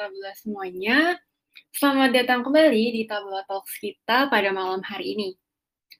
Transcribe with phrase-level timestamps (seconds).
[0.00, 1.20] Tabula semuanya.
[1.76, 5.36] Selamat datang kembali di Tabula Talks kita pada malam hari ini.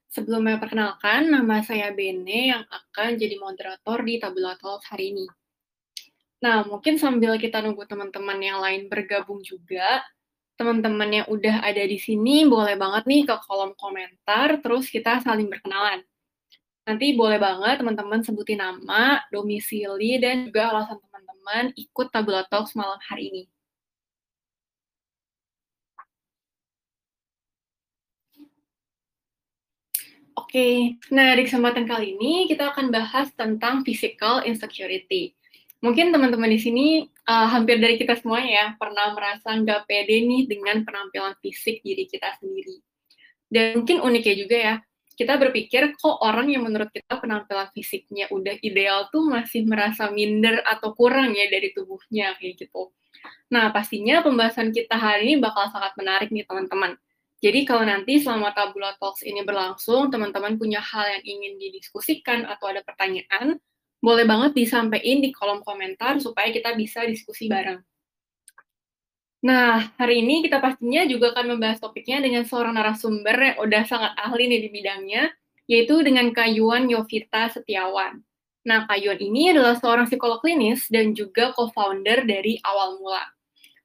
[0.09, 5.29] Sebelumnya perkenalkan, nama saya Bene yang akan jadi moderator di Tabula Talks hari ini.
[6.41, 10.01] Nah, mungkin sambil kita nunggu teman-teman yang lain bergabung juga,
[10.57, 15.53] teman-teman yang udah ada di sini boleh banget nih ke kolom komentar, terus kita saling
[15.53, 16.01] berkenalan.
[16.89, 22.97] Nanti boleh banget teman-teman sebutin nama, domisili, dan juga alasan teman-teman ikut Tabula Talks malam
[23.05, 23.45] hari ini.
[30.51, 35.31] Oke, nah di kesempatan kali ini kita akan bahas tentang physical insecurity.
[35.79, 40.51] Mungkin teman-teman di sini uh, hampir dari kita semuanya ya pernah merasa nggak pede nih
[40.51, 42.83] dengan penampilan fisik diri kita sendiri.
[43.47, 44.75] Dan mungkin uniknya juga ya,
[45.15, 50.67] kita berpikir kok orang yang menurut kita penampilan fisiknya udah ideal tuh masih merasa minder
[50.67, 52.91] atau kurang ya dari tubuhnya kayak gitu.
[53.55, 56.99] Nah, pastinya pembahasan kita hari ini bakal sangat menarik nih teman-teman
[57.41, 62.69] jadi kalau nanti selama Tabula Talks ini berlangsung, teman-teman punya hal yang ingin didiskusikan atau
[62.69, 63.57] ada pertanyaan,
[64.05, 67.81] boleh banget disampaikan di kolom komentar supaya kita bisa diskusi bareng.
[69.41, 74.13] Nah, hari ini kita pastinya juga akan membahas topiknya dengan seorang narasumber yang udah sangat
[74.21, 75.33] ahli nih di bidangnya,
[75.65, 78.21] yaitu dengan Kayuan Yovita Setiawan.
[78.69, 83.25] Nah, Kayuan ini adalah seorang psikolog klinis dan juga co-founder dari Awal Mula.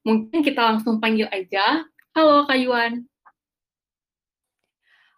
[0.03, 1.87] Mungkin kita langsung panggil aja.
[2.11, 3.14] Halo Kayuan.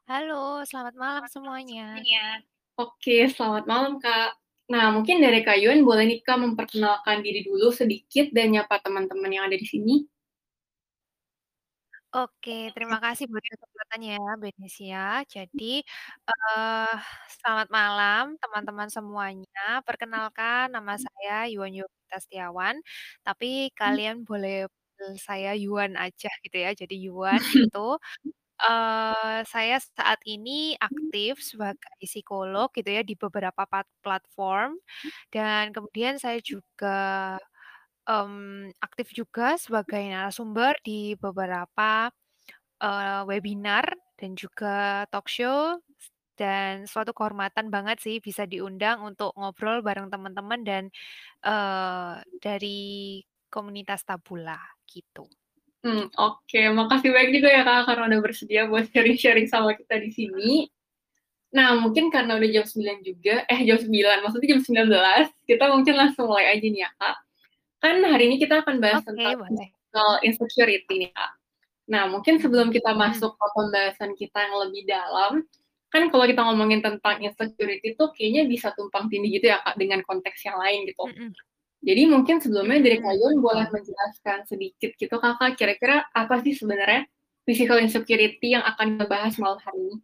[0.07, 1.99] Halo, selamat malam semuanya.
[2.79, 4.39] Oke, selamat malam, Kak.
[4.71, 9.27] Nah, mungkin dari Kak Yun, boleh nih Kak memperkenalkan diri dulu sedikit dan nyapa teman-teman
[9.27, 10.07] yang ada di sini?
[12.15, 15.07] Oke, terima kasih buat kesempatannya ya, Benesia.
[15.27, 15.83] Jadi,
[16.23, 16.95] uh,
[17.43, 19.83] selamat malam teman-teman semuanya.
[19.83, 22.79] Perkenalkan, nama saya Yuan Yovita Setiawan,
[23.27, 24.71] tapi kalian boleh
[25.19, 27.37] saya Yuan aja gitu ya, jadi Yuan
[27.67, 27.99] itu
[29.45, 33.63] Saya saat ini aktif sebagai psikolog gitu ya di beberapa
[34.01, 34.77] platform.
[35.33, 37.37] Dan kemudian saya juga,
[38.09, 42.09] um, aktif juga sebagai narasumber di beberapa,
[42.83, 43.85] uh, webinar
[44.19, 45.77] dan juga talk show.
[46.37, 50.83] Dan suatu kehormatan banget sih bisa diundang untuk ngobrol bareng teman-teman dan,
[51.45, 53.21] uh, dari
[53.53, 54.57] komunitas Tabula
[54.89, 55.27] gitu.
[55.87, 56.61] Hmm, oke.
[56.75, 60.67] Makasih banyak juga ya, Kak, karena udah bersedia buat sharing-sharing sama kita di sini.
[61.55, 65.95] Nah, mungkin karena udah jam 9 juga, eh jam 9, maksudnya jam 19, kita mungkin
[65.95, 67.17] langsung mulai aja nih ya, Kak.
[67.79, 71.31] Kan hari ini kita akan bahas okay, tentang physical insecurity nih, Kak.
[71.87, 72.99] Nah, mungkin sebelum kita hmm.
[72.99, 75.33] masuk ke pembahasan kita yang lebih dalam,
[75.87, 80.03] kan kalau kita ngomongin tentang insecurity itu kayaknya bisa tumpang tindih gitu ya, Kak, dengan
[80.03, 81.07] konteks yang lain gitu.
[81.77, 81.85] Hmm.
[81.85, 87.05] Jadi mungkin sebelumnya dari kalian boleh menjelaskan sedikit gitu kakak kira-kira apa sih sebenarnya
[87.45, 89.97] physical insecurity yang akan dibahas malam hari ini?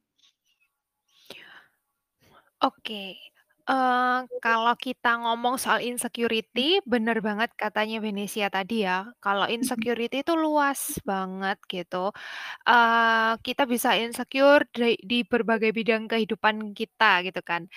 [2.63, 3.19] Oke,
[3.67, 10.31] uh, kalau kita ngomong soal insecurity, bener banget katanya Venesia tadi ya, kalau insecurity itu
[10.39, 12.15] luas banget gitu.
[12.63, 17.67] Uh, kita bisa insecure di di berbagai bidang kehidupan kita gitu kan.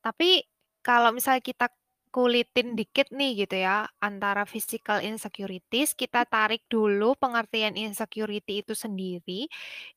[0.00, 0.44] Tapi
[0.80, 1.68] kalau misalnya kita
[2.10, 9.46] kulitin dikit nih gitu ya, antara physical insecurities, kita tarik dulu pengertian insecurity itu sendiri,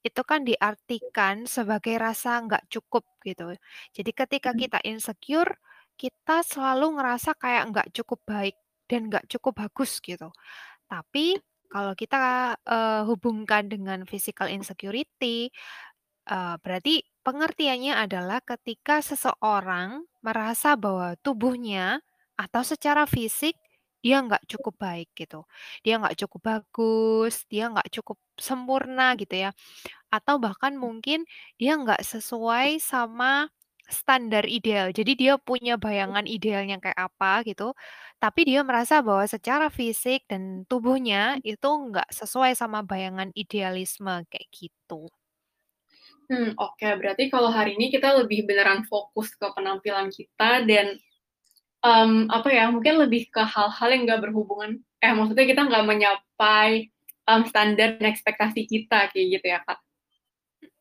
[0.06, 3.58] itu kan diartikan sebagai rasa nggak cukup gitu.
[3.92, 4.60] Jadi ketika hmm.
[4.62, 5.58] kita insecure,
[5.98, 10.30] kita selalu ngerasa kayak nggak cukup baik dan nggak cukup bagus gitu.
[10.90, 11.38] Tapi
[11.74, 15.50] kalau kita uh, hubungkan dengan physical insecurity,
[16.30, 22.04] uh, berarti pengertiannya adalah ketika seseorang merasa bahwa tubuhnya
[22.40, 23.56] atau secara fisik
[24.04, 25.48] dia nggak cukup baik gitu.
[25.86, 29.50] Dia nggak cukup bagus, dia nggak cukup sempurna gitu ya.
[30.14, 31.26] Atau bahkan mungkin
[31.60, 33.50] dia nggak sesuai sama
[33.90, 34.92] standar ideal.
[34.96, 37.76] Jadi dia punya bayangan idealnya kayak apa gitu,
[38.22, 44.48] tapi dia merasa bahwa secara fisik dan tubuhnya itu nggak sesuai sama bayangan idealisme kayak
[44.56, 45.10] gitu.
[46.32, 46.88] Hmm, oke.
[47.00, 50.96] Berarti kalau hari ini kita lebih beneran fokus ke penampilan kita dan,
[51.84, 56.88] um, apa ya, mungkin lebih ke hal-hal yang nggak berhubungan eh, maksudnya kita nggak menyapai,
[57.28, 59.80] um, standar dan ekspektasi kita, kayak gitu ya, Kak?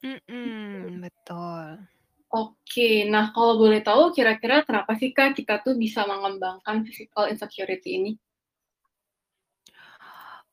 [0.03, 1.83] Mhm, betul.
[2.33, 3.05] Oke.
[3.11, 8.13] Nah, kalau boleh tahu kira-kira kenapa sih, Kak, kita tuh bisa mengembangkan physical insecurity ini?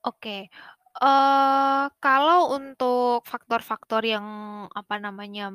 [0.04, 0.50] Oke.
[2.02, 4.26] Kalau untuk faktor-faktor yang,
[4.74, 5.54] apa namanya,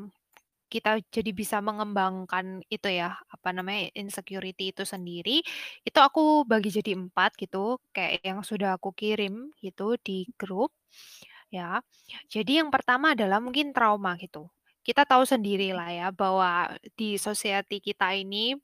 [0.70, 5.42] kita jadi bisa mengembangkan itu ya, apa namanya, insecurity itu sendiri,
[5.86, 10.72] itu aku bagi jadi 4 gitu, kayak yang sudah aku kirim gitu di grup,
[11.52, 11.80] ya.
[12.32, 14.48] Jadi yang pertama adalah mungkin trauma gitu.
[14.84, 18.56] Kita tahu sendirilah ya bahwa di society kita ini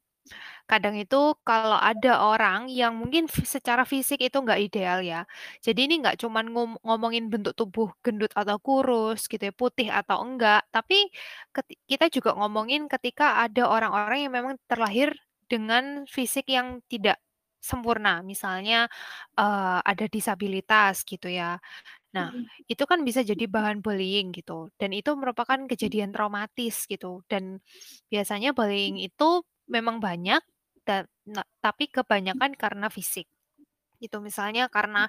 [0.70, 5.24] Kadang itu kalau ada orang yang mungkin fi secara fisik itu nggak ideal ya.
[5.64, 10.22] Jadi ini nggak cuman ngom ngomongin bentuk tubuh gendut atau kurus gitu ya, putih atau
[10.24, 11.10] enggak, tapi
[11.54, 15.12] keti kita juga ngomongin ketika ada orang-orang yang memang terlahir
[15.50, 17.18] dengan fisik yang tidak
[17.60, 18.24] sempurna.
[18.24, 18.88] Misalnya,
[19.36, 21.60] eee, ada disabilitas gitu ya.
[22.16, 22.50] Nah, Mhm.
[22.70, 27.62] itu kan bisa jadi bahan bullying gitu, dan itu merupakan kejadian traumatis gitu, dan
[28.12, 30.42] biasanya bullying itu memang banyak
[30.86, 33.26] dan na tapi kebanyakan karena fisik.
[34.02, 35.08] Gitu, misalnya karena,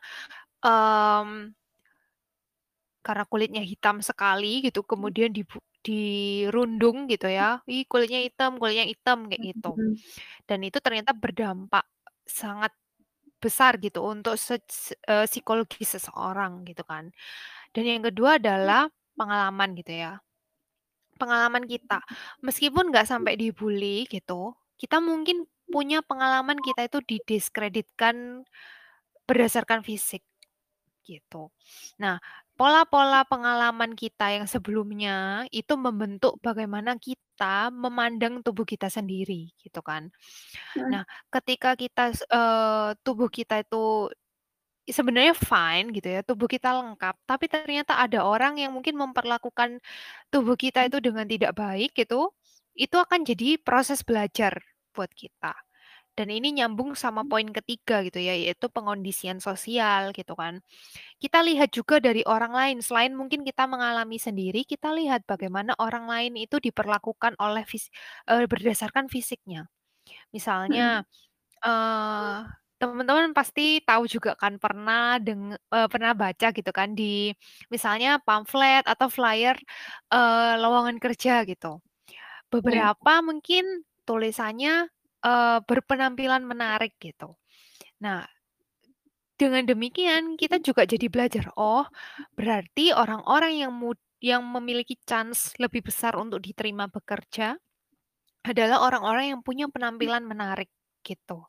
[0.66, 1.54] mmm,
[3.06, 9.26] karena kulitnya hitam sekali gitu, kemudian dibu dirundung gitu ya, "Ih, kulitnya hitam kulitnya hitam,"
[9.30, 9.72] kayak gitu.
[9.78, 10.02] Mhm.
[10.50, 11.86] Dan itu ternyata berdampak
[12.28, 12.74] sangat
[13.44, 14.64] besar gitu untuk sec
[15.10, 17.10] eee, psikologi seseorang gitu kan.
[17.76, 20.22] Dan yang kedua adalah pengalaman gitu ya.
[21.22, 22.02] Pengalaman kita,
[22.42, 28.42] meskipun nggak sampai dibully gitu, kita mungkin punya pengalaman kita itu didiskreditkan
[29.30, 30.24] berdasarkan fisik,
[31.08, 31.50] gitu.
[32.02, 32.20] Nah,
[32.60, 40.10] pola-pola pengalaman kita yang sebelumnya itu membentuk bagaimana kita memandang tubuh kita sendiri, gitu kan.
[40.76, 40.94] Mhm.
[40.94, 41.04] Nah,
[41.34, 44.12] ketika kita eee, tubuh kita itu
[44.90, 49.80] Sebenarnya fine gitu ya, tubuh kita lengkap, tapi ternyata ada orang yang mungkin memperlakukan
[50.34, 52.34] tubuh kita itu dengan tidak baik gitu,
[52.76, 54.58] itu akan jadi proses belajar
[54.92, 55.54] buat kita.
[56.18, 60.60] Dan ini nyambung sama poin ketiga gitu ya, yaitu pengondisian sosial gitu kan.
[61.22, 66.08] Kita lihat juga dari orang lain, selain mungkin kita mengalami sendiri, kita lihat bagaimana orang
[66.10, 67.90] lain itu diperlakukan oleh fis
[68.30, 69.68] eee, berdasarkan fisiknya.
[70.36, 71.04] Misalnya
[71.62, 72.46] Eee,
[72.82, 77.30] teman-teman pasti tahu juga kan pernah deng eee, pernah baca gitu kan di
[77.70, 79.58] misalnya pamflet atau flyer,
[80.12, 81.80] eee, lowongan kerja gitu.
[82.64, 82.92] Iya.
[82.94, 84.90] Beberapa mungkin tulisannya,
[85.26, 87.38] eee, berpenampilan menarik gitu.
[88.04, 88.26] Nah,
[89.40, 91.86] dengan demikian kita juga jadi belajar, oh
[92.38, 97.58] berarti orang-orang yang mud yang memiliki chance lebih besar untuk diterima bekerja
[98.46, 100.70] adalah orang-orang yang punya penampilan menarik
[101.04, 101.46] gitu.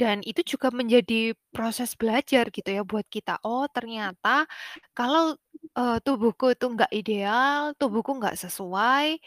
[0.00, 3.40] Dan itu juga menjadi proses belajar gitu ya buat kita.
[3.46, 4.46] Oh ternyata
[4.96, 5.36] kalau,
[5.78, 9.18] eee, tubuhku itu nggak ideal, tubuhku nggak sesuai,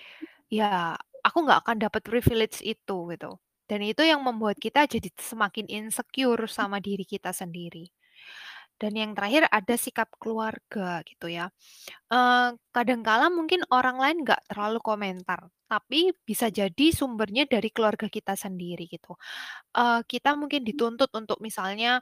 [0.53, 3.31] ya aku nggak akan dapat privilege itu gitu.
[3.69, 7.87] Dan itu yang membuat kita jadi semakin insecure sama diri kita sendiri.
[8.77, 11.49] Dan yang terakhir ada sikap keluarga gitu ya.
[12.13, 18.07] Eee, kadang kala mungkin orang lain nggak terlalu komentar, tapi bisa jadi sumbernya dari keluarga
[18.11, 19.15] kita sendiri gitu.
[19.77, 22.01] Eee, kita mungkin dituntut untuk misalnya,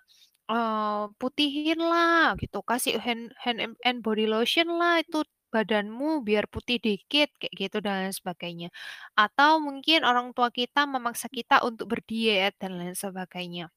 [0.52, 5.24] eee, "Putihinlah," gitu, "kasih hand hand and and body lotion-lah itu
[5.54, 8.70] badanmu biar putih dikit," kayak gitu dan lain sebagainya.
[9.18, 13.72] Atau mungkin orang tua kita memaksa kita untuk berdiet dan lain sebagainya.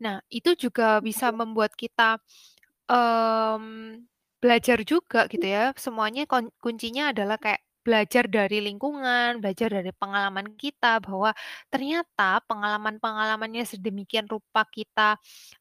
[0.00, 2.20] Nah, itu juga bisa membuat kita,
[2.90, 4.04] mmm,
[4.42, 10.58] belajar juga gitu ya, semuanya kon kuncinya adalah kayak belajar dari lingkungan, belajar dari pengalaman
[10.58, 11.30] kita, bahwa
[11.70, 15.14] ternyata pengalaman-pengalaman yang sedemikian rupa kita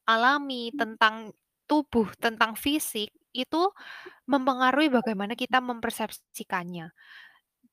[0.10, 1.30] alami tentang
[1.70, 3.62] tubuh, tentang fisik, itu
[4.30, 6.90] mempengaruhi bagaimana kita mempersepsikannya.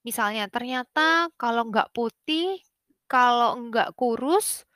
[0.06, 2.60] Misalnya, ternyata kalau nggak putih,
[3.08, 4.66] kalau nggak kurus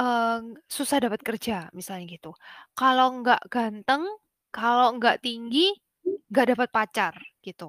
[0.00, 0.38] Eee,
[0.70, 2.32] susah dapat kerja, misalnya gitu.
[2.72, 4.02] Kalau nggak ganteng,
[4.48, 5.76] kalau nggak tinggi,
[6.32, 7.68] nggak dapat pacar, gitu,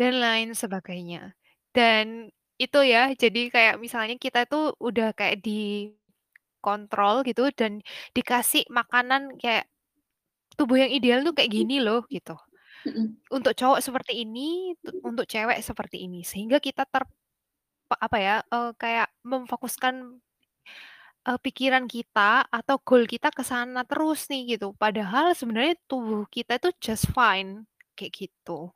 [0.00, 1.36] dan lain sebagainya.
[1.76, 7.80] Dan itu ya, jadi kayak misalnya kita tuh udah kayak dikontrol gitu dan
[8.16, 9.66] dikasih makanan kayak,
[10.58, 12.36] "Tubuh yang ideal tuh kayak gini loh," gitu.
[13.30, 16.22] Untuk cowok seperti ini, tu untuk cewek seperti ini.
[16.26, 17.06] Sehingga kita ter
[17.90, 20.20] pa apa ya, eee, kayak memfokuskan
[21.28, 26.56] Eee, pikiran kita atau goal kita ke sana terus nih gitu, padahal sebenarnya tubuh kita
[26.56, 28.72] itu just fine, kayak gitu.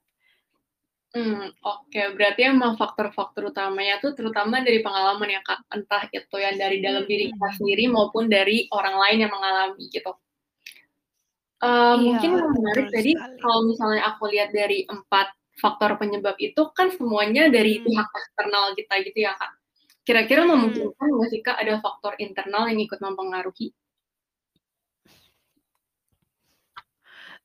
[1.15, 2.01] Mmm, oke.
[2.19, 5.63] Berarti emang faktor-faktor utamanya tuh terutama dari pengalaman ya, Kak?
[5.71, 7.57] Entah itu yang dari dalam diri kita Mhm.
[7.63, 10.11] sendiri maupun dari orang lain yang mengalami gitu.
[11.63, 15.29] Eee, Iya, mungkin yang menarik tadi kalau misalnya aku lihat dari 4
[15.63, 17.85] faktor penyebab itu kan semuanya dari Mhm.
[17.87, 19.51] pihak eksternal kita gitu ya, Kak.
[20.07, 20.51] Kira-kira Mhm.
[20.53, 23.71] memungkinkan nggak sih, Kak, ada faktor internal yang ikut mempengaruhi?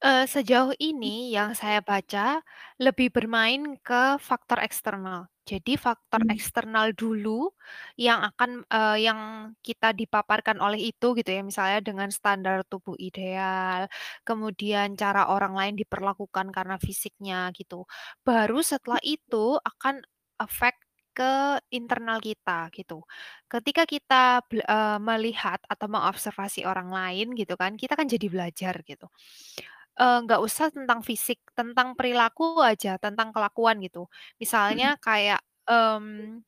[0.02, 2.40] Eee, sejauh ini yang saya baca,
[2.80, 5.28] lebih bermain ke faktor eksternal.
[5.44, 6.32] Jadi faktor Mmm.
[6.32, 7.52] eksternal dulu
[8.00, 9.20] yang akan eee, yang
[9.60, 13.92] kita dipaparkan oleh itu gitu ya, misalnya dengan standar tubuh ideal,
[14.24, 17.84] kemudian cara orang lain diperlakukan karena fisiknya gitu.
[18.24, 20.00] Baru setelah itu akan
[20.40, 20.80] efek
[21.12, 23.04] ke internal kita gitu.
[23.52, 29.12] Ketika kita eee, melihat atau mengobservasi orang lain gitu kan, kita kan jadi belajar gitu.
[30.00, 34.08] Eee, nggak usah tentang fisik, tentang perilaku aja, tentang kelakuan gitu.
[34.70, 34.80] Mhm.
[34.80, 36.40] Misalnya kayak, mmm,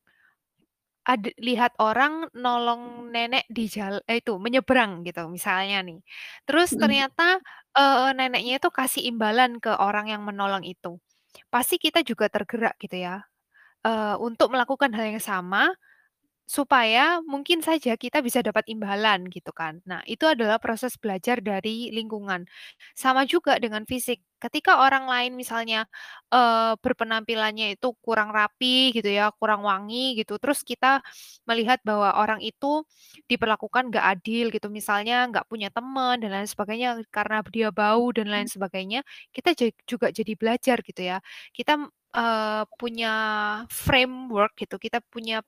[1.07, 5.99] ad lihat orang nolong nenek di jal eh, itu menyeberang gitu misalnya nih.
[6.45, 6.77] Terus Mhm.
[6.77, 7.41] ternyata,
[7.77, 11.01] eee, neneknya itu kasih imbalan ke orang yang menolong itu.
[11.53, 13.23] Pasti kita juga tergerak gitu ya,
[13.85, 15.71] eee, untuk melakukan hal yang sama,
[16.51, 19.79] supaya mungkin saja kita bisa dapat imbalan gitu kan.
[19.87, 22.43] Nah, itu adalah proses belajar dari lingkungan.
[22.91, 25.87] Sama juga dengan fisik, ketika orang lain misalnya,
[26.33, 30.99] eee, berpenampilannya itu kurang rapi gitu ya, kurang wangi gitu, terus kita
[31.47, 32.83] melihat bahwa orang itu
[33.31, 38.27] diperlakukan nggak adil gitu, misalnya nggak punya teman dan lain sebagainya karena dia bau dan
[38.27, 39.55] lain sebagainya, kita
[39.87, 41.17] juga jadi belajar gitu ya.
[41.55, 41.79] Kita,
[42.15, 43.13] eee, punya
[43.71, 45.41] framework gitu, kita punya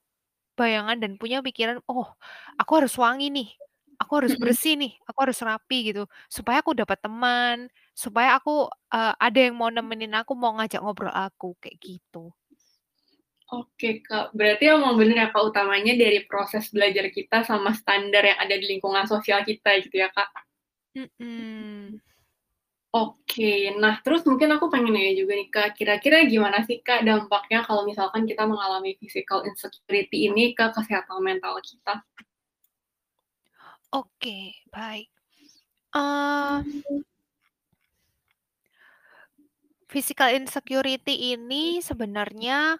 [0.58, 2.08] bayangan dan punya pikiran, "Oh,
[2.60, 3.48] aku harus wangi nih,
[4.00, 4.38] aku harus Mhm.
[4.38, 9.54] bersih nih, aku harus rapi," gitu, supaya aku dapat teman, supaya aku, eee, ada yang
[9.58, 12.34] mau nemenin aku, mau ngajak ngobrol aku, kayak gitu.
[13.52, 14.26] Oke, Kak.
[14.38, 18.66] Berarti emang bener ya, Kak, utamanya dari proses belajar kita sama standar yang ada di
[18.72, 20.28] lingkungan sosial kita gitu ya, Kak?
[20.94, 22.00] Mhm.
[22.94, 23.74] Oke.
[23.82, 27.82] Nah, terus mungkin aku pengen nanya juga nih, Kak, kira-kira gimana sih, Kak, dampaknya kalau
[27.90, 31.94] misalkan kita mengalami physical insecurity ini ke kesehatan mental kita?
[33.92, 35.08] Oke, baik.
[35.96, 36.64] Eee
[39.92, 42.78] physical insecurity ini sebenarnya,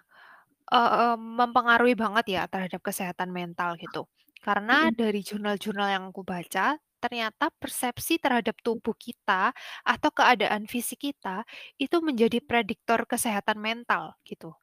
[0.71, 4.07] eee, mempengaruhi banget ya terhadap kesehatan mental gitu.
[4.45, 4.95] Karena Mhm.
[4.95, 9.53] dari jurnal-jurnal yang aku baca, ternyata persepsi terhadap tubuh kita
[9.85, 11.45] atau keadaan fisik kita,
[11.77, 14.53] itu menjadi prediktor kesehatan mental gitu.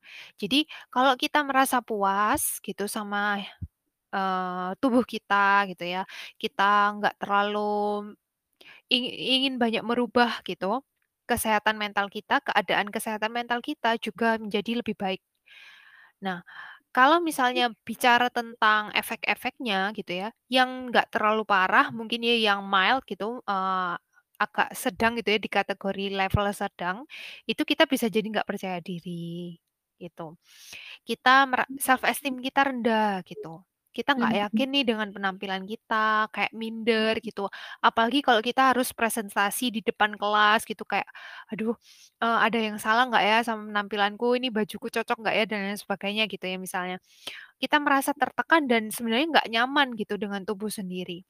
[0.40, 3.38] Jadi kalau kita merasa puas gitu sama,
[4.14, 6.02] eee, tubuh kita gitu ya,
[6.40, 8.14] kita nggak terlalu
[8.92, 10.82] ing ingin banyak merubah gitu,
[11.30, 15.22] kesehatan mental kita, keadaan kesehatan mental kita juga menjadi lebih baik.
[16.22, 16.46] Nah,
[16.94, 23.02] kalau misalnya bicara tentang efek-efeknya gitu ya, yang nggak terlalu parah mungkin ya yang mild
[23.08, 23.94] gitu, eee,
[24.42, 27.06] agak sedang gitu ya di kategori level sedang,
[27.49, 29.56] itu kita bisa jadi nggak percaya diri,
[30.02, 30.37] gitu.
[31.08, 33.64] Kita mera self esteem kita rendah gitu.
[33.92, 34.49] Kita nggak Mhm.
[34.49, 37.49] yakin nih dengan penampilan kita, kayak minder gitu.
[37.84, 41.04] Apalagi kalau kita harus presentasi di depan kelas gitu kayak,
[41.52, 41.76] "Aduh,
[42.25, 44.32] eee, ada yang salah nggak ya sama penampilanku?
[44.40, 46.96] Ini bajuku cocok nggak ya?" Dan lain sebagainya gitu ya misalnya.
[47.61, 51.25] Kita merasa tertekan dan sebenarnya nggak nyaman gitu dengan tubuh sendiri.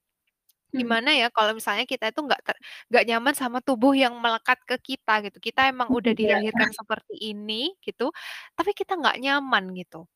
[0.73, 0.97] Mhm.
[0.97, 2.57] Gimana ya kalau misalnya kita itu nggak ter
[2.89, 5.39] nggak nyaman sama tubuh yang melekat ke kita gitu.
[5.49, 6.17] Kita emang udah iya.
[6.17, 8.09] dilahirkan seperti ini gitu,
[8.57, 10.09] tapi kita nggak nyaman gitu.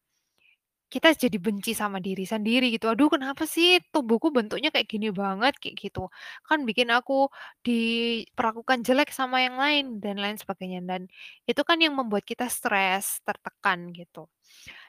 [0.93, 5.59] Kita jadi benci sama diri sendiri gitu, "Aduh kenapa sih tubuhku bentuknya kayak gini banget?"
[5.59, 6.07] Kayak gitu.
[6.47, 7.27] Kan bikin aku
[7.67, 11.11] diperlakukan jelek sama yang lain dan lain sebagainya, dan
[11.43, 14.31] itu kan yang membuat kita stres, tertekan gitu.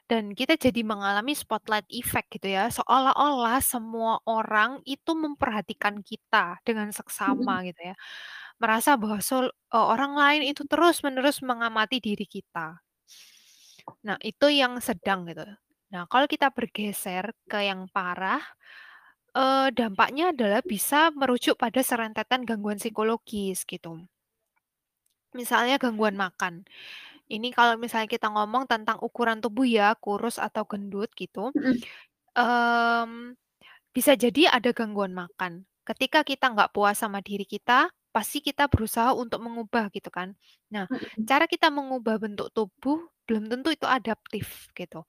[0.10, 6.94] Dan kita jadi mengalami spotlight effect gitu ya, seolah-olah semua orang itu memperhatikan kita dengan
[6.94, 7.96] seksama gitu ya.
[8.62, 12.82] Merasa bahwa sol eee, orang lain itu terus-menerus mengamati diri kita.
[14.06, 15.46] Nah, itu yang sedang gitu.
[15.94, 18.44] Nah, kalau kita bergeser ke yang parah,
[19.40, 23.94] eee, dampaknya adalah bisa merujuk pada serentetan gangguan psikologis gitu.
[25.36, 26.64] Misalnya gangguan makan.
[27.30, 31.88] Ini kalau misalnya kita ngomong tentang ukuran tubuh ya, kurus atau gendut gitu, Mhm.
[32.38, 33.36] mmm,
[33.96, 35.66] bisa jadi ada gangguan makan.
[35.88, 40.36] Ketika kita nggak puas sama diri kita, pasti kita berusaha untuk mengubah gitu kan.
[40.74, 41.28] Nah, Mhm.
[41.28, 45.06] cara kita mengubah bentuk tubuh belum tentu itu adaptif gitu.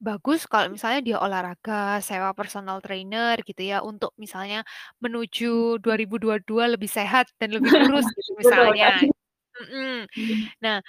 [0.00, 4.64] Bagus kalau misalnya dia olahraga, sewa personal trainer gitu ya, untuk misalnya
[4.96, 8.80] menuju 2022 lebih sehat dan lebih kurus gitu Betul kan?
[8.80, 8.88] misalnya.
[9.60, 10.08] Mhm.
[10.16, 10.50] Mhm.
[10.64, 10.80] Nah,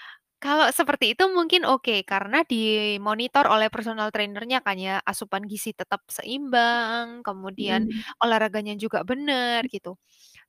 [0.43, 6.03] kalau seperti itu mungkin oke, karena dimonitor oleh personal trainer-nya kan ya, asupan gizi tetap
[6.11, 8.03] seimbang, kemudian Mhm.
[8.23, 9.97] olahraganya juga bener gitu.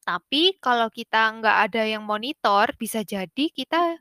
[0.07, 3.99] Tapi kalau kita nggak ada yang monitor, bisa jadi kita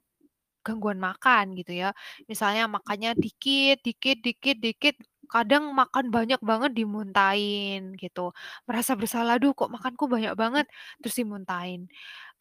[0.65, 1.89] gangguan makan gitu ya.
[2.29, 4.95] Misalnya makannya dikit dikit dikit dikit,
[5.31, 8.31] kadang makan banyak banget dimuntahin gitu.
[8.67, 10.65] Merasa bersalah, "Duh kok makanku banyak banget,"
[11.01, 11.87] terus dimuntahin.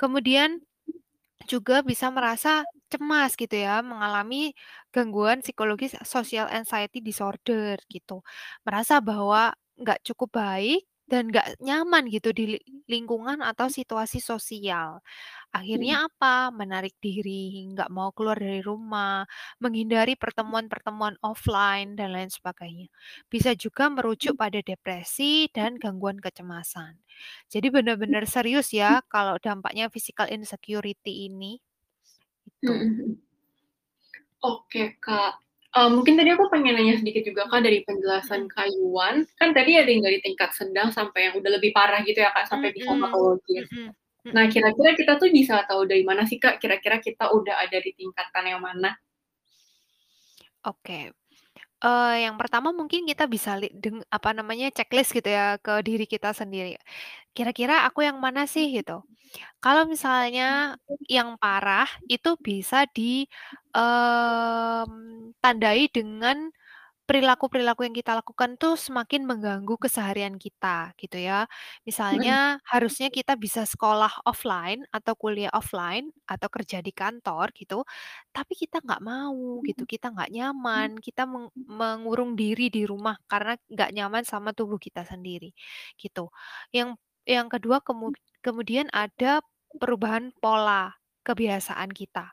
[0.00, 0.60] Kemudian
[1.48, 2.62] juga bisa merasa
[2.92, 4.52] cemas gitu ya, mengalami
[4.94, 8.22] gangguan psikologis social anxiety disorder gitu.
[8.66, 15.02] Merasa bahwa nggak cukup baik dan nggak nyaman gitu di li lingkungan atau situasi sosial.
[15.54, 16.50] Akhirnya apa?
[16.54, 19.26] Menarik diri, nggak mau keluar dari rumah,
[19.62, 22.88] menghindari pertemuan-pertemuan offline, dan lain sebagainya.
[23.32, 27.02] Bisa juga merujuk pada depresi dan gangguan kecemasan.
[27.52, 31.58] Jadi benar-benar serius ya kalau dampaknya physical insecurity ini,
[32.62, 32.84] Mhm itu.
[32.84, 33.20] mhm.
[34.42, 35.34] Oke, Kak.
[35.76, 38.50] Eee, mungkin tadi aku pengen nanya sedikit juga, Kak, dari penjelasan Mhm.
[38.50, 42.18] Kak Yuan, kan tadi ada yang dari tingkat sedang sampai yang udah lebih parah gitu
[42.18, 43.66] ya, Kak, sampai bisa Mhm, patologis.
[43.70, 43.94] mhm,
[44.34, 47.92] Nah, kira-kira kita tuh bisa tahu dari mana sih, Kak, kira-kira kita udah ada di
[47.98, 48.94] tingkatan yang mana?
[50.64, 51.12] Oke.
[51.82, 56.04] Eee, yang pertama mungkin kita bisa li deng apa namanya, checklist gitu ya ke diri
[56.04, 56.76] kita sendiri.
[57.36, 59.00] Kira-kira aku yang mana sih gitu.
[59.64, 60.76] Kalau misalnya
[61.08, 63.24] yang parah itu bisa di,
[63.76, 66.52] mmm, tandai dengan
[67.10, 71.50] perilaku-perilaku yang kita lakukan tuh semakin mengganggu keseharian kita gitu ya.
[71.82, 77.82] Misalnya harusnya kita bisa sekolah offline atau kuliah offline atau kerja di kantor gitu,
[78.30, 83.58] tapi kita nggak mau gitu, kita nggak nyaman, kita meng mengurung diri di rumah karena
[83.66, 85.50] nggak nyaman sama tubuh kita sendiri,
[85.98, 86.30] gitu.
[86.70, 86.94] Yang
[87.26, 89.42] yang kedua kemu kemudian ada
[89.82, 90.94] perubahan pola
[91.26, 92.30] kebiasaan kita.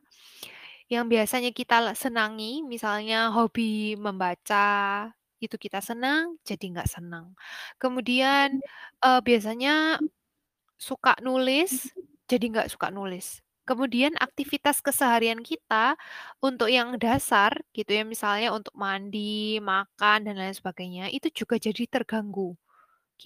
[0.92, 5.12] Yang biasanya kita senangi, misalnya hobi membaca,
[5.44, 7.36] itu kita senang, jadi nggak senang.
[7.76, 8.64] Kemudian,
[9.04, 10.00] eee, biasanya
[10.78, 11.94] suka nulis,
[12.32, 13.42] jadi nggak suka nulis.
[13.68, 15.96] Kemudian aktivitas keseharian kita
[16.44, 21.84] untuk yang dasar gitu ya, misalnya untuk mandi, makan, dan lain sebagainya, itu juga jadi
[21.90, 22.56] terganggu,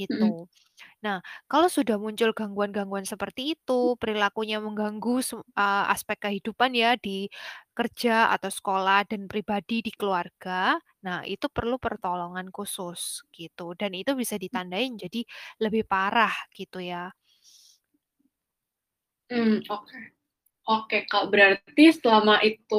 [0.09, 0.31] Mhm.
[0.31, 0.47] gitu.
[1.05, 1.21] Nah,
[1.51, 5.21] kalau sudah muncul gangguan-gangguan seperti itu, perilakunya mengganggu
[5.55, 7.27] eee, aspek kehidupan ya di
[7.77, 14.13] kerja atau sekolah dan pribadi di keluarga, nah itu perlu pertolongan khusus gitu dan itu
[14.17, 15.23] bisa ditandain jadi
[15.63, 17.13] lebih parah gitu ya.
[19.29, 20.11] Mmm, oke.
[20.69, 22.75] Oke, Kak, berarti selama itu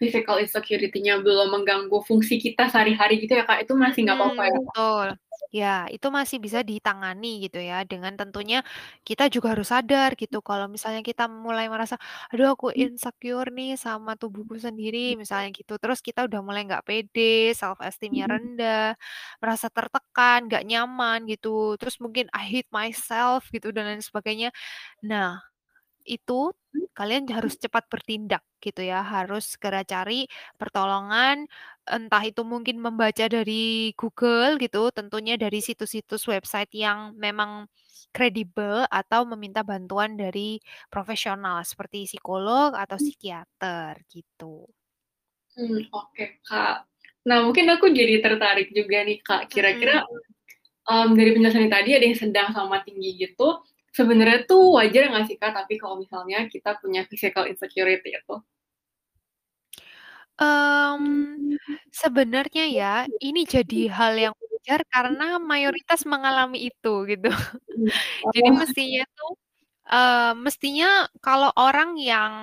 [0.00, 4.48] physical insecurity-nya belum mengganggu fungsi kita sehari-hari gitu ya, Kak, itu masih nggak apa-apa Mhm,
[4.48, 4.76] ya, Kak?
[4.78, 5.06] betul.
[5.48, 8.60] Ya, itu masih bisa ditangani gitu ya, dengan tentunya
[9.08, 11.96] kita juga harus sadar gitu kalau misalnya kita mulai merasa,
[12.28, 17.56] "Aduh aku insecure nih sama tubuhku sendiri," misalnya gitu, terus kita udah mulai nggak pede,
[17.56, 18.28] self esteem-nya Mhm.
[18.28, 18.92] rendah,
[19.40, 24.52] merasa tertekan, nggak nyaman gitu, terus mungkin I hate myself gitu dan lain sebagainya.
[25.04, 25.40] Nah
[26.08, 26.50] itu,
[26.96, 30.26] kalian harus cepat bertindak gitu ya, harus segera cari
[30.58, 31.46] pertolongan,
[31.86, 37.70] entah itu mungkin membaca dari Google gitu, tentunya dari situs-situs website yang memang
[38.10, 40.58] kredibel atau meminta bantuan dari
[40.90, 44.66] profesional seperti psikolog atau psikiater gitu.
[45.56, 46.76] Mmm, oke, Kak.
[47.28, 49.48] Nah, mungkin aku jadi tertarik juga nih, Kak.
[49.52, 50.20] Kira-kira, Mhm.
[50.88, 53.60] mmm, dari penjelasannya tadi ada yang sedang sama tinggi gitu,
[53.96, 58.34] sebenarnya tuh wajar nggak sih, Kak, tapi kalau misalnya kita punya physical insecurity itu?
[60.38, 61.58] Mmm,
[61.90, 62.86] sebenarnya ya,
[63.18, 67.26] ini jadi hal yang wajar karena mayoritas mengalami itu gitu.
[67.26, 67.90] Mhm.
[68.34, 69.32] Jadi mestinya tuh,
[69.90, 70.88] eee, mestinya
[71.24, 72.34] kalau orang yang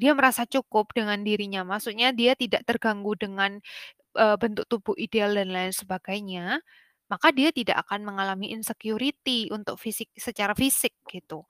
[0.00, 3.60] dia merasa cukup dengan dirinya, maksudnya dia tidak terganggu dengan
[4.18, 6.60] eee, bentuk tubuh ideal dan lain sebagainya,
[7.12, 11.44] maka dia tidak akan mengalami insecurity untuk fisik secara fisik gitu.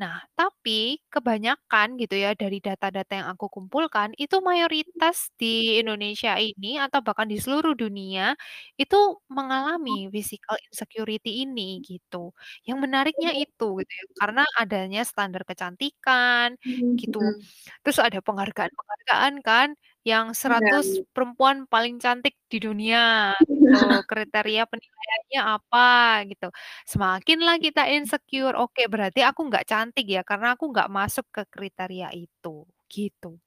[0.00, 6.80] Nah, tapi kebanyakan gitu ya dari data-data yang aku kumpulkan, itu mayoritas di Indonesia ini
[6.82, 8.34] atau bahkan di seluruh dunia,
[8.80, 8.96] itu
[9.30, 12.32] mengalami physical insecurity ini gitu.
[12.68, 17.18] Yang menariknya itu gitu ya, karena adanya standar kecantikan Mhm gitu.
[17.20, 17.48] mhm.
[17.82, 19.68] Terus ada penghargaan-penghargaan kan,
[20.10, 21.02] yang Iya 100 iya.
[21.14, 25.88] perempuan paling cantik di dunia gitu, kriteria penilaiannya apa
[26.30, 26.46] gitu.
[26.90, 32.08] Semakinlah kita insecure, oke berarti aku nggak cantik ya, karena aku nggak masuk ke kriteria
[32.18, 33.38] itu, gitu.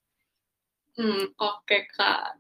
[0.97, 2.39] Mmm, oke, Kak.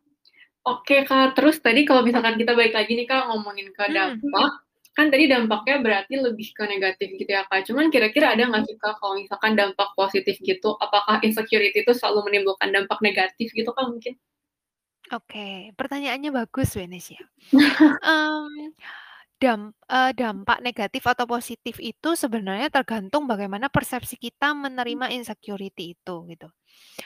[0.65, 3.95] Oke, Kak, terus tadi kalau misalkan kita balik lagi nih, Kak, ngomongin ke Mmm.
[3.95, 4.51] dampak,
[4.95, 7.67] kan tadi dampaknya berarti lebih ke negatif gitu ya, Kak.
[7.67, 12.31] Cuman kira-kira ada nggak sih, Kak, kalau misalkan dampak positif gitu, apakah insecurity itu selalu
[12.31, 14.15] menimbulkan dampak negatif gitu, Kak, mungkin?
[15.13, 17.21] Oke, pertanyaannya bagus Wenesya.
[17.51, 18.71] Mmm,
[19.43, 26.15] dam eee, dampak negatif atau positif itu sebenarnya tergantung bagaimana persepsi kita menerima insecurity itu,
[26.31, 26.47] gitu.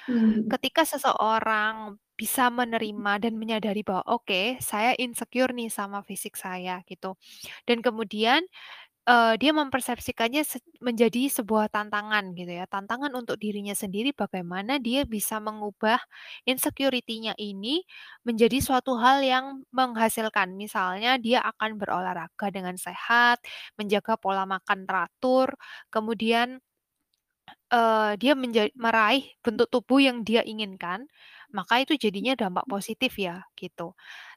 [0.08, 0.48] Mmm.
[0.48, 7.16] Ketika seseorang bisa menerima dan menyadari bahwa, "Oke, saya insecure nih sama fisik saya," gitu.
[7.68, 8.44] Dan kemudian,
[9.10, 15.04] eee, dia mempersepsikannya se menjadi sebuah tantangan gitu ya, tantangan untuk dirinya sendiri bagaimana dia
[15.10, 16.00] bisa mengubah
[16.48, 17.82] insecurity-nya ini
[18.28, 20.54] menjadi suatu hal yang menghasilkan.
[20.56, 23.42] Misalnya dia akan berolahraga dengan sehat,
[23.80, 25.56] menjaga pola makan teratur,
[25.94, 26.62] kemudian
[27.70, 28.34] Eee, dia
[28.74, 31.06] meraih bentuk tubuh yang dia inginkan,
[31.56, 33.94] maka itu jadinya dampak positif ya, gitu.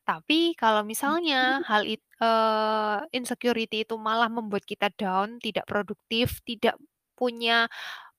[0.07, 6.77] Tapi kalau misalnya hal it eee, insecurity itu malah membuat kita down, tidak produktif, tidak
[7.19, 7.69] punya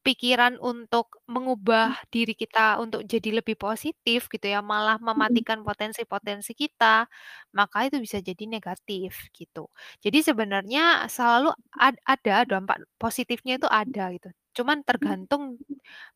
[0.06, 5.43] pikiran untuk mengubah diri kita untuk jadi lebih positif gitu ya, malah Mhm.
[5.43, 7.08] mematikan potensi-potensi kita,
[7.56, 9.69] maka itu bisa jadi negatif gitu.
[10.03, 14.29] Jadi sebenarnya selalu ad ada dampak positifnya itu ada gitu,
[14.63, 15.60] cuman tergantung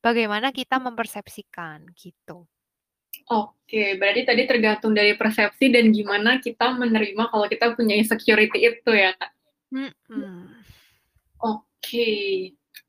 [0.04, 2.48] bagaimana kita mempersepsikan gitu.
[3.28, 8.92] Oke, berarti tadi tergantung dari persepsi dan gimana kita menerima kalau kita punya insecurity itu
[8.96, 9.32] ya, Kak?
[9.68, 10.64] Mhm.
[11.44, 12.10] Oke.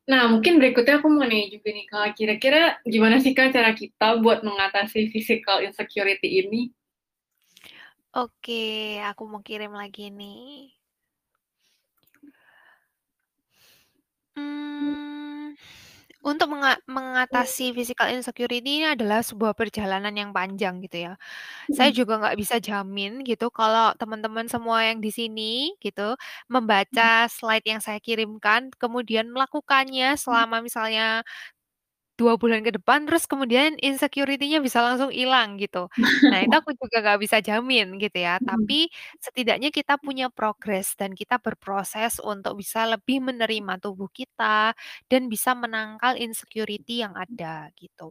[0.07, 4.23] Nah, mungkin berikutnya aku mau nanya juga nih, Kak, kira-kira gimana sih, Kak, cara kita
[4.23, 6.71] buat mengatasi physical insecurity ini?
[8.15, 10.73] Oke, aku mau kirim lagi nih.
[14.39, 15.08] Mmm,
[16.29, 21.13] untuk menga mengatasi physical insecurity ini adalah sebuah perjalanan yang panjang gitu ya.
[21.73, 26.15] Saya juga nggak bisa jamin gitu kalau teman-teman semua yang di sini gitu,
[26.53, 31.23] membaca slide yang saya kirimkan, kemudian melakukannya selama misalnya
[32.19, 35.87] 2 bulan ke depan, terus kemudian insecurity-nya bisa langsung hilang gitu.
[36.29, 38.49] Nah, itu aku juga nggak bisa jamin gitu ya, Mhm.
[38.49, 38.91] tapi
[39.23, 44.75] setidaknya kita punya progres dan kita berproses untuk bisa lebih menerima tubuh kita
[45.07, 48.11] dan bisa menangkal insecurity yang ada gitu.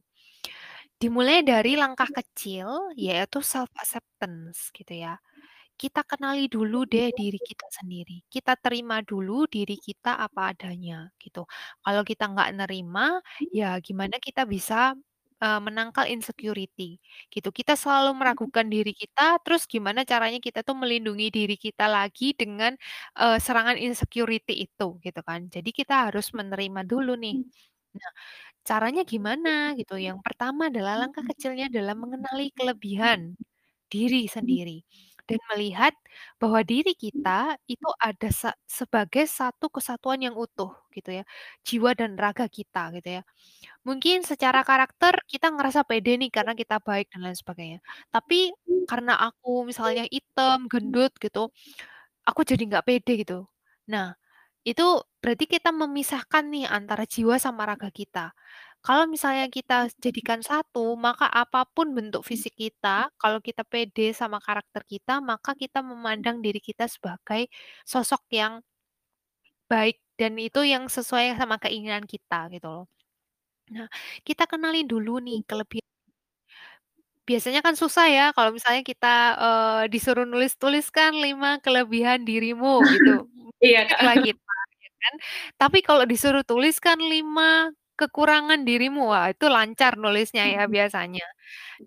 [0.98, 5.22] Dimulai dari langkah kecil, yaitu self acceptance gitu ya.
[5.80, 8.26] Kita kenali dulu deh diri kita sendiri.
[8.34, 11.46] Kita terima dulu diri kita apa adanya gitu.
[11.86, 13.22] Kalau kita nggak nerima,
[13.54, 14.98] ya gimana kita bisa,
[15.38, 16.98] eee, menangkal insecurity
[17.30, 17.54] gitu.
[17.54, 22.74] Kita selalu meragukan diri kita, terus gimana caranya kita tuh melindungi diri kita lagi dengan,
[23.13, 25.46] eee, serangan insecurity itu gitu kan.
[25.54, 27.38] Jadi kita harus menerima dulu nih.
[27.98, 28.12] Nah,
[28.70, 29.96] caranya gimana gitu?
[30.00, 33.36] Yang pertama adalah langkah kecilnya adalah mengenali kelebihan
[33.94, 34.84] diri sendiri
[35.30, 35.94] dan melihat
[36.42, 41.24] bahwa diri kita itu ada sa sebagai satu kesatuan yang utuh gitu ya,
[41.68, 43.24] jiwa dan raga kita gitu ya.
[43.88, 47.80] Mungkin secara karakter kita ngerasa pede nih karena kita baik dan lain sebagainya.
[48.13, 48.52] Tapi
[48.90, 51.52] karena aku misalnya hitam, gendut gitu,
[52.28, 53.48] aku jadi nggak pede gitu.
[53.92, 54.13] Nah,
[54.68, 54.86] itu
[55.24, 58.34] berarti kita memisahkan nih antara jiwa sama raga kita.
[58.86, 64.38] Kalau misalnya kita jadikan satu, maka apa pun bentuk fisik kita, kalau kita pede sama
[64.38, 67.50] karakter kita, maka kita memandang diri kita sebagai
[67.84, 68.62] sosok yang
[69.72, 72.86] baik dan itu yang sesuai sama keinginan kita gitu loh.
[73.74, 73.88] Nah,
[74.28, 75.84] kita kenali dulu nih kelebihan
[77.28, 79.08] biasanya kan susah ya kalau misalnya kita,
[79.44, 83.28] eee, disuruh nulis-tuliskan 5 kelebihan dirimu gitu,
[83.62, 84.00] Iya, Kak.
[84.24, 85.13] kita ya kan.
[85.62, 91.26] Tapi kalau disuruh tuliskan 5 kekurangan dirimu, wah itu lancar nulisnya ya biasanya.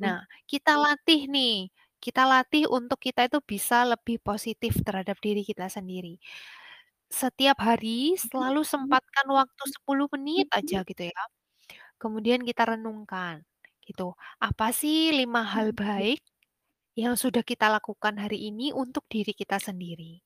[0.02, 0.16] Nah,
[0.50, 1.70] kita latih nih,
[2.04, 6.18] kita latih untuk kita itu bisa lebih positif terhadap diri kita sendiri.
[7.12, 11.22] Setiap hari selalu sempatkan waktu 10 menit aja gitu ya,
[12.02, 13.42] kemudian kita renungkan
[13.86, 16.20] gitu, apa sih 5 hal baik
[16.98, 20.20] yang sudah kita lakukan hari ini untuk diri kita sendiri.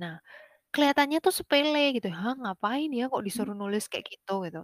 [0.00, 0.18] Nah,
[0.74, 4.60] kelihatannya tuh sepele gitu, "Hah, ngapain ya kok disuruh nulis kayak gitu?" Gitu.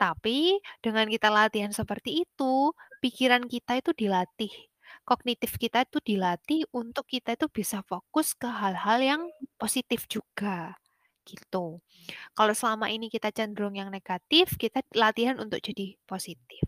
[0.00, 2.72] Tapi dengan kita latihan seperti itu,
[3.04, 4.52] pikiran kita itu dilatih,
[5.08, 9.22] kognitif kita itu dilatih untuk kita itu bisa fokus ke hal-hal yang
[9.60, 10.74] positif juga,
[11.28, 11.80] gitu.
[12.36, 16.64] Kalau selama ini kita cenderung yang negatif, kita latihan untuk jadi positif.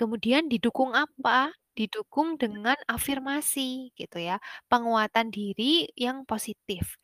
[0.00, 1.52] Kemudian didukung apa?
[1.78, 4.36] Didukung dengan afirmasi gitu ya,
[4.72, 6.98] penguatan diri yang positif.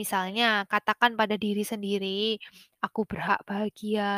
[0.00, 2.36] Misalnya katakan pada diri sendiri,
[2.84, 4.12] "Aku berhak bahagia,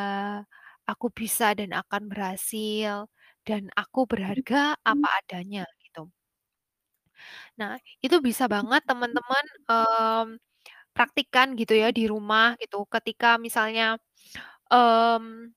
[0.90, 3.06] aku bisa dan akan berhasil,
[3.46, 6.10] dan aku berharga apa adanya," gitu.
[7.58, 7.72] Nah,
[8.04, 10.26] itu bisa banget teman-teman, mmm,
[10.96, 13.98] praktikkan gitu ya di rumah gitu ketika misalnya,
[14.72, 15.54] mmm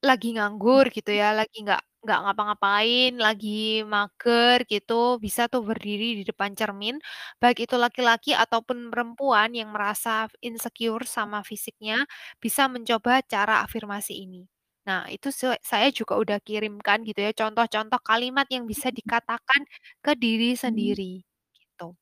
[0.00, 6.24] Lagi nganggur gitu ya, lagi nggak nggak ngapa-ngapain, lagi mager gitu, bisa tuh berdiri di
[6.24, 6.96] depan cermin,
[7.36, 12.08] baik itu laki-laki ataupun perempuan yang merasa insecure sama fisiknya,
[12.40, 14.48] bisa mencoba cara afirmasi ini.
[14.88, 19.68] Nah, itu se saya juga udah kirimkan gitu ya, contoh-contoh kalimat yang bisa dikatakan
[20.00, 21.20] ke diri sendiri,
[21.52, 21.92] gitu.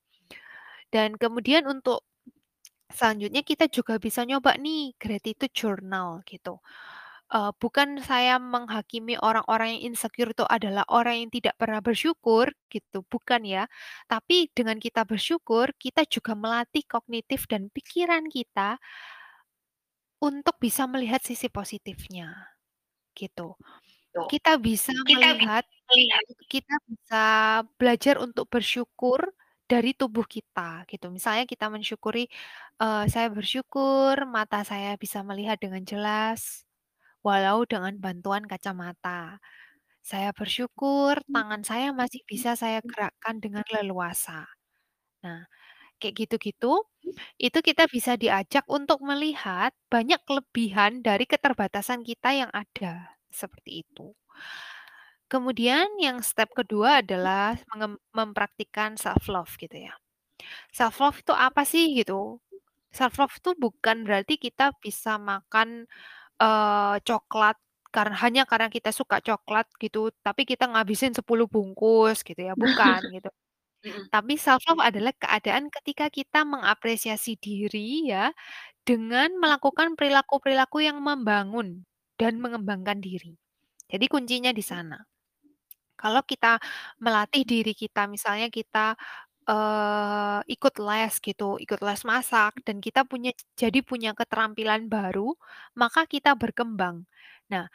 [0.93, 2.05] Dan kemudian untuk
[2.89, 6.57] Selanjutnya kita juga bisa nyoba nih gratitude journal gitu.
[7.29, 13.05] Eee, bukan saya menghakimi orang-orang yang insecure itu adalah orang yang tidak pernah bersyukur gitu,
[13.05, 13.69] bukan ya.
[14.09, 18.81] Tapi dengan kita bersyukur, kita juga melatih kognitif dan pikiran kita
[20.23, 22.59] untuk bisa melihat sisi positifnya,
[23.17, 23.55] gitu.
[24.31, 27.25] Kita bisa Kita bisa melihat melihat kita bisa
[27.81, 29.33] belajar untuk bersyukur
[29.71, 31.09] dari tubuh kita, gitu.
[31.13, 32.29] Misalnya kita mensyukuri,
[32.83, 36.68] eee, saya bersyukur mata saya bisa melihat dengan jelas,
[37.27, 39.39] walau dengan bantuan kacamata.
[40.03, 44.49] Saya bersyukur tangan saya masih bisa saya gerakkan dengan leluasa.
[45.25, 45.47] Nah,
[46.03, 46.83] kayak gitu-gitu,
[47.41, 54.15] itu kita bisa diajak untuk melihat banyak kelebihan dari keterbatasan kita yang ada, seperti itu.
[55.29, 57.53] Kemudian yang step kedua adalah
[58.17, 59.93] mempraktikkan self love gitu ya.
[60.73, 62.41] Self love itu apa sih gitu?
[62.95, 65.89] Self love itu bukan berarti kita bisa makan,
[66.43, 67.57] eee, coklat
[67.95, 73.01] karena hanya karena kita suka coklat gitu, tapi kita ngabisin 10 bungkus gitu ya, bukan
[73.17, 73.29] gitu.
[73.87, 74.11] Mhm.
[74.13, 78.33] Tapi self love adalah keadaan ketika kita mengapresiasi diri ya,
[78.87, 81.85] dengan melakukan perilaku-perilaku yang membangun
[82.21, 83.37] dan mengembangkan diri.
[83.91, 84.99] Jadi kuncinya di sana.
[85.99, 86.63] Kalau kita
[87.03, 88.95] melatih diri kita, misalnya kita,
[89.49, 95.35] eee, ikut les gitu, ikut les masak dan kita punya jadi punya keterampilan baru,
[95.79, 97.05] maka kita berkembang.
[97.53, 97.67] Nah,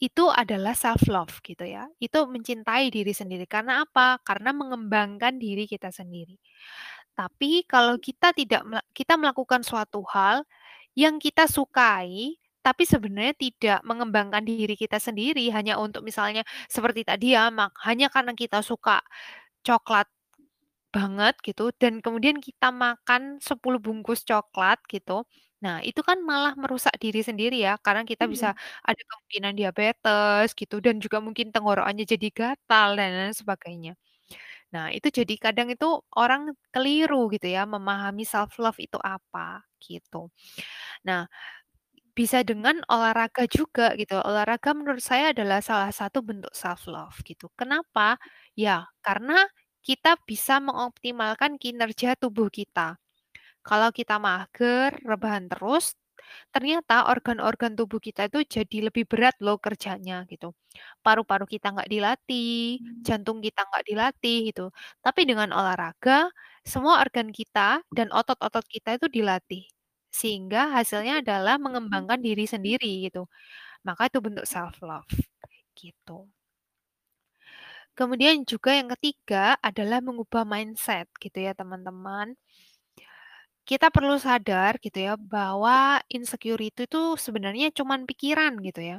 [0.00, 1.84] itu adalah self love gitu ya.
[2.00, 3.44] Itu mencintai diri sendiri.
[3.50, 4.16] Karena apa?
[4.24, 6.38] Karena mengembangkan diri kita sendiri.
[7.16, 8.62] Tapi kalau kita tidak
[8.96, 10.44] kita melakukan suatu hal
[10.96, 17.34] yang kita sukai, tapi sebenarnya tidak mengembangkan diri kita sendiri, hanya untuk misalnya seperti tadi
[17.36, 19.00] ya, mak hanya karena kita suka
[19.66, 20.08] coklat
[20.96, 25.12] banget gitu dan kemudian kita makan 10 bungkus coklat gitu.
[25.64, 28.58] Nah, itu kan malah merusak diri sendiri ya, karena kita bisa Mhm.
[28.88, 33.92] ada kemungkinan diabetes gitu dan juga mungkin tenggorokannya jadi gatal dan lain sebagainya.
[34.74, 35.86] Nah, itu jadi kadang itu
[36.18, 40.30] orang keliru gitu ya, memahami self love itu apa, gitu.
[41.06, 41.26] Nah,
[42.16, 44.18] bisa dengan olahraga juga gitu.
[44.20, 47.48] Olahraga menurut saya adalah salah satu bentuk self love gitu.
[47.56, 48.18] Kenapa?
[48.58, 49.46] Ya, karena
[49.86, 52.96] kita bisa mengoptimalkan kinerja tubuh kita.
[53.66, 55.94] Kalau kita mager, rebahan terus,
[56.54, 60.52] ternyata organ-organ tubuh kita itu jadi lebih berat loh kerjanya gitu.
[61.04, 64.64] Paru-paru kita nggak dilatih, jantung kita nggak dilatih gitu.
[65.04, 66.30] Tapi dengan olahraga,
[66.64, 69.64] semua organ kita dan otot-otot kita itu dilatih.
[70.12, 73.26] Sehingga hasilnya adalah mengembangkan diri sendiri gitu.
[73.86, 75.08] Maka itu bentuk self love
[75.78, 76.28] gitu.
[77.98, 82.34] Kemudian juga yang ketiga adalah mengubah mindset gitu ya teman-teman.
[83.68, 88.98] Kita perlu sadar gitu ya bahwa insecurity itu sebenarnya cuman pikiran gitu ya.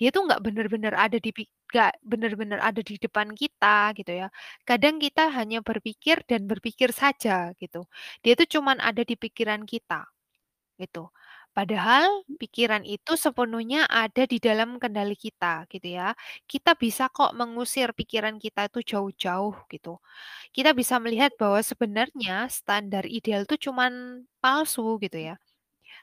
[0.00, 1.30] Dia tuh nggak bener-bener ada di
[1.70, 4.28] nggak bener-bener ada di depan kita gitu ya.
[4.66, 7.86] Kadang kita hanya berpikir dan berpikir saja gitu.
[8.26, 10.06] Dia tuh cuman ada di pikiran kita
[10.80, 11.10] gitu.
[11.54, 16.10] Padahal pikiran itu sepenuhnya ada di dalam kendali kita gitu ya.
[16.50, 20.02] Kita bisa kok mengusir pikiran kita itu jauh-jauh gitu.
[20.54, 25.36] Kita bisa melihat bahwa sebenarnya standar ideal itu cuman palsu gitu ya.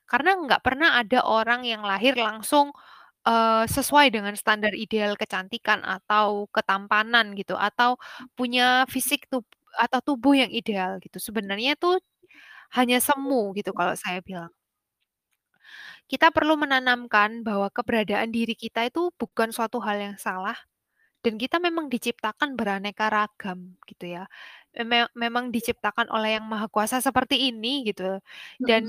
[0.10, 2.72] Karena nggak pernah ada orang yang lahir langsung,
[3.28, 7.98] eee, sesuai dengan standar ideal kecantikan atau ketampanan gitu, atau
[8.38, 9.46] punya fisik tub
[9.80, 11.18] atau tubuh yang ideal gitu.
[11.24, 12.00] Sebenarnya tuh
[12.78, 14.52] hanya semu gitu kalau saya bilang.
[16.12, 20.60] Kita perlu menanamkan bahwa keberadaan diri kita itu bukan suatu hal yang salah
[21.24, 24.26] dan kita memang diciptakan beraneka ragam gitu ya.
[24.84, 28.20] Me memang diciptakan oleh Yang Maha Kuasa seperti ini gitu
[28.68, 28.84] dan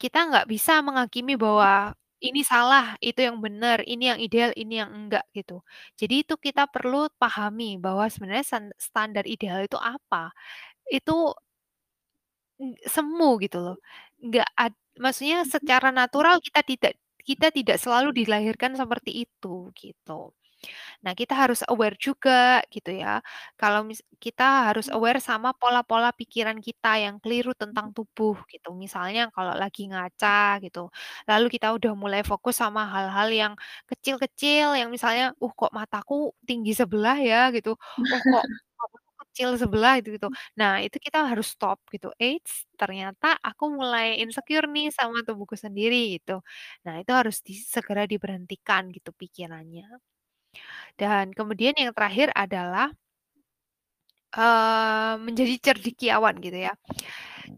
[0.00, 4.90] kita nggak bisa menghakimi bahwa ini salah, itu yang benar, ini yang ideal, ini yang
[4.94, 5.58] enggak gitu.
[5.98, 8.46] Jadi itu kita perlu pahami bahwa sebenarnya
[8.78, 10.30] standar ideal itu apa.
[10.90, 11.34] Itu
[12.60, 13.76] Ng semu gitu loh.
[14.22, 14.48] Nggak
[15.02, 20.34] maksudnya secara natural kita tidak kita tidak selalu dilahirkan seperti itu, gitu.
[21.06, 23.20] Nah, kita harus aware juga gitu ya.
[23.60, 23.86] Kalau
[24.22, 28.74] kita harus aware sama pola-pola pikiran kita yang keliru tentang tubuh gitu.
[28.76, 30.90] Misalnya kalau lagi ngaca gitu,
[31.30, 33.54] lalu kita udah mulai fokus sama hal-hal yang
[33.90, 37.74] kecil-kecil yang misalnya, "Uh, kok mataku tinggi sebelah ya?" Gitu.
[38.12, 38.44] "Oh, kok
[39.32, 40.28] kecil sebelah," gitu gitu.
[40.60, 42.12] Nah, itu kita harus stop gitu.
[42.20, 46.44] "Eits, ternyata aku mulai insecure nih sama tubuhku sendiri," gitu.
[46.86, 49.88] Nah, itu harus di segera diberhentikan gitu pikirannya.
[51.00, 52.92] Dan kemudian yang terakhir adalah,
[54.36, 56.74] eee, menjadi cendekiawan gitu ya.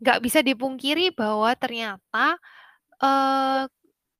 [0.02, 2.38] nggak bisa dipungkiri bahwa ternyata,
[3.02, 3.62] eee,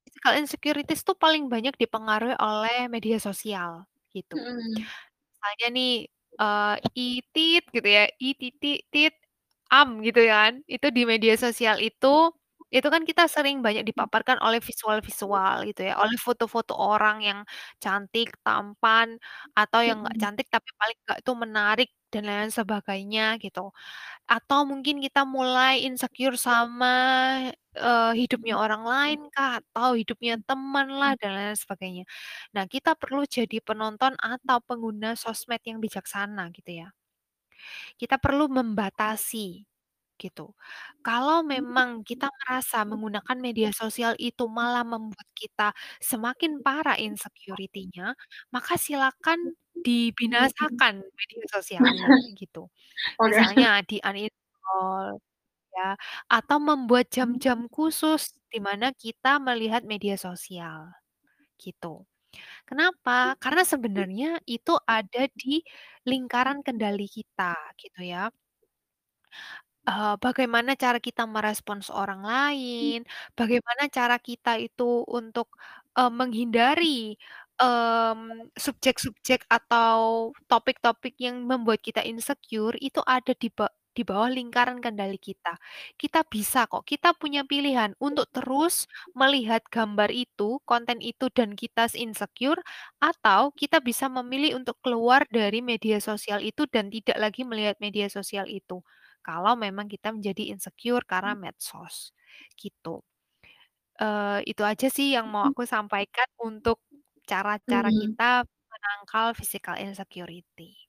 [0.06, 4.36] physical insecurities tuh paling banyak dipengaruhi oleh media sosial, gitu.
[4.38, 4.84] Mhm.
[5.32, 5.92] Misalnya nih,
[6.40, 9.14] eee, i tit gitu ya, i titik tit
[9.73, 12.07] am gitu kan, itu di media sosial itu,
[12.75, 17.40] itu kan kita sering banyak dipaparkan oleh visual-visual gitu ya, oleh foto-foto orang yang
[17.83, 19.09] cantik, tampan,
[19.59, 20.23] atau yang nggak Mhm.
[20.23, 23.74] cantik tapi paling nggak itu menarik dan lain-lain sebagainya gitu.
[24.31, 26.92] Atau mungkin kita mulai insecure sama,
[27.77, 32.05] eee, hidupnya orang lain kah, atau hidupnya teman lah dan lain-lain sebagainya.
[32.57, 36.88] Nah, kita perlu jadi penonton atau pengguna sosmed yang bijaksana gitu ya.
[38.00, 39.62] Kita perlu membatasi,
[40.20, 40.55] gitu.
[41.05, 45.72] Kalau memang kita merasa menggunakan media sosial itu malah membuat kita
[46.03, 48.14] semakin parah insecurity-nya,
[48.55, 52.70] maka silakan dibinasakan media sosialnya, gitu.
[53.18, 53.35] Oke.
[53.35, 55.20] Misalnya di-uninstall
[55.74, 55.90] ya,
[56.31, 60.92] atau membuat jam-jam khusus di mana kita melihat media sosial,
[61.61, 62.07] gitu.
[62.68, 63.37] Kenapa?
[63.42, 65.62] Karena sebenarnya itu ada di
[66.09, 68.31] lingkaran kendali kita, gitu ya.
[69.87, 73.05] Eee, bagaimana cara kita merespons orang lain,
[73.37, 75.53] bagaimana cara kita itu untuk,
[75.92, 77.20] eee, menghindari,
[77.61, 84.83] mmm, subjek-subjek atau topik-topik yang membuat kita insecure, itu ada di ba di bawah lingkaran
[84.83, 85.55] kendali kita.
[85.94, 91.87] Kita bisa kok, kita punya pilihan untuk terus melihat gambar itu, konten itu, dan kita
[91.94, 92.59] insecure,
[92.99, 98.11] atau kita bisa memilih untuk keluar dari media sosial itu dan tidak lagi melihat media
[98.11, 98.83] sosial itu.
[99.24, 102.12] Kalau memang kita menjadi insecure karena medsos,
[102.60, 103.00] gitu.
[104.00, 106.78] Eee, itu aja sih yang mau aku sampaikan untuk
[107.30, 107.94] cara-cara Mhm.
[107.94, 110.88] kita menangkal physical insecurity.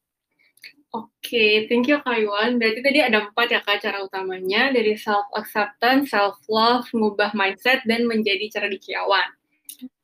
[0.96, 2.56] Oke, thank you Kak Yuan.
[2.62, 7.84] Berarti tadi ada 4 ya Kak cara utamanya, dari self acceptance, self love, ngubah mindset,
[7.90, 9.35] dan menjadi cendekiawan.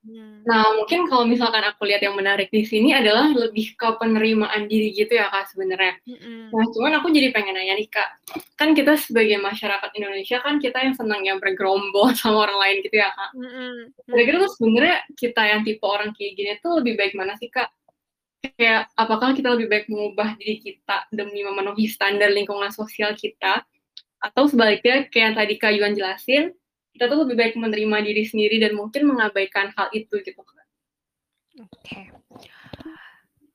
[0.01, 0.49] Mhm.
[0.49, 4.89] Nah, mungkin kalau misalkan aku lihat yang menarik di sini adalah lebih ke penerimaan diri
[4.97, 6.01] gitu ya Kak sebenarnya.
[6.09, 6.49] Mhm.
[6.49, 8.09] Nah, cuman aku jadi pengen nanya nih Kak,
[8.57, 12.97] kan kita sebagai masyarakat Indonesia kan kita yang senang yang bergerombol sama orang lain gitu
[12.97, 13.31] ya Kak.
[13.37, 14.43] Mhm Kira-kira mhm.
[14.43, 17.69] tuh sebenarnya kita yang tipe orang kayak gini tuh lebih baik mana sih Kak?
[18.57, 23.61] Kayak apakah kita lebih baik mengubah diri kita demi memenuhi standar lingkungan sosial kita,
[24.21, 26.53] atau sebaliknya kayak yang tadi Kak Yuan jelasin,
[26.93, 30.65] kita tuh lebih baik menerima diri sendiri dan mungkin mengabaikan hal itu gitu Kak?
[31.59, 32.11] Oke.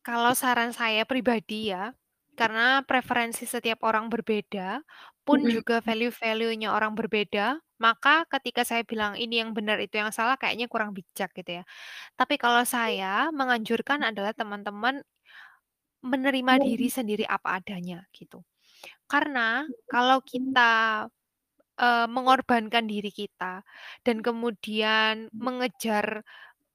[0.05, 1.93] Kalau saran saya pribadi ya,
[2.37, 4.83] karena preferensi setiap orang berbeda,
[5.27, 5.51] pun Mhm.
[5.51, 10.69] juga value-value-nya orang berbeda, maka ketika saya bilang ini yang benar, itu yang salah, kayaknya
[10.71, 11.65] kurang bijak gitu ya.
[12.19, 15.03] Tapi kalau saya menganjurkan adalah teman-teman
[16.05, 18.45] menerima diri sendiri apa adanya, gitu.
[19.11, 21.07] Karena kalau kita,
[21.81, 23.63] eee, mengorbankan diri kita
[24.07, 26.25] dan kemudian mengejar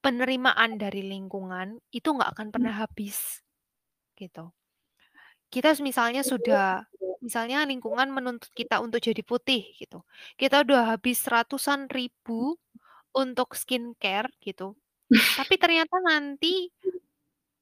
[0.05, 3.41] penerimaan dari lingkungan, itu nggak akan pernah habis,
[4.19, 4.51] gitu.
[5.53, 6.87] Kita misalnya sudah
[7.19, 10.01] misalnya lingkungan menuntut kita untuk jadi putih gitu,
[10.39, 12.55] kita udah habis ratusan ribu
[13.15, 14.75] untuk skincare gitu,
[15.37, 16.69] tapi ternyata nanti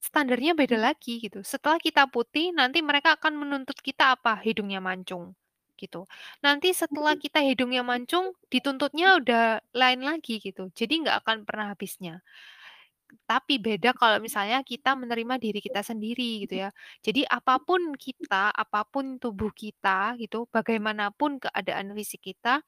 [0.02, 1.40] standarnya beda lagi gitu.
[1.46, 4.40] Setelah kita putih, nanti mereka akan menuntut kita apa?
[4.42, 5.36] Hidungnya mancung,
[5.80, 6.04] gitu.
[6.44, 12.20] Nanti setelah kita hidungnya mancung, dituntutnya udah lain lagi gitu, jadi nggak akan pernah habisnya.
[13.26, 16.70] Tapi beda kalau misalnya kita menerima diri kita sendiri gitu ya.
[17.02, 22.62] Jadi apa pun kita, apa pun tubuh kita gitu, bagaimanapun keadaan fisik kita,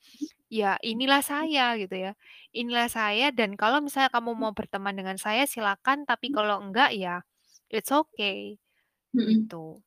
[0.51, 2.13] ya inilah saya gitu ya.
[2.55, 7.23] Inilah saya dan kalau misalnya kamu mau berteman dengan saya silakan, tapi kalau enggak ya
[7.71, 8.59] it's okay,
[9.15, 9.51] Mhm.
[9.51, 9.83] gitu.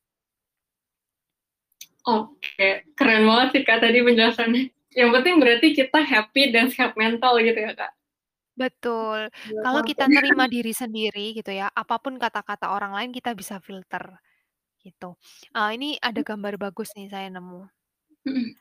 [2.05, 4.63] Oke, keren banget sih Kak tadi penjelasannya.
[4.93, 7.97] Yang penting berarti kita happy dan sehat mental gitu ya Kak?
[8.57, 9.27] Betul.
[9.59, 14.15] Kalau kita nerima diri sendiri gitu ya, apa pun kata-kata orang lain kita bisa filter,
[14.83, 15.17] gitu.
[15.55, 17.67] Eee, ini ada gambar bagus nih saya nemu.
[18.27, 18.55] Mhm.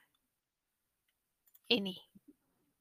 [1.72, 1.96] Ini,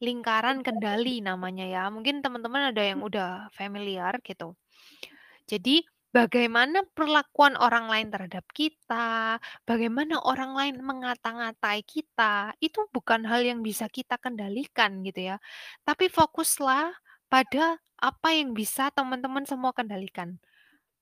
[0.03, 4.55] lingkaran kendali namanya ya, mungkin teman-teman ada yang udah familiar gitu.
[5.47, 5.84] Jadi,
[6.14, 13.59] bagaimana perlakuan orang lain terhadap kita, bagaimana orang lain mengata-ngatai kita, itu bukan hal yang
[13.66, 15.38] bisa kita kendalikan gitu ya.
[15.88, 16.93] Tapi fokuslah
[17.28, 20.38] pada apa yang bisa teman-teman semua kendalikan.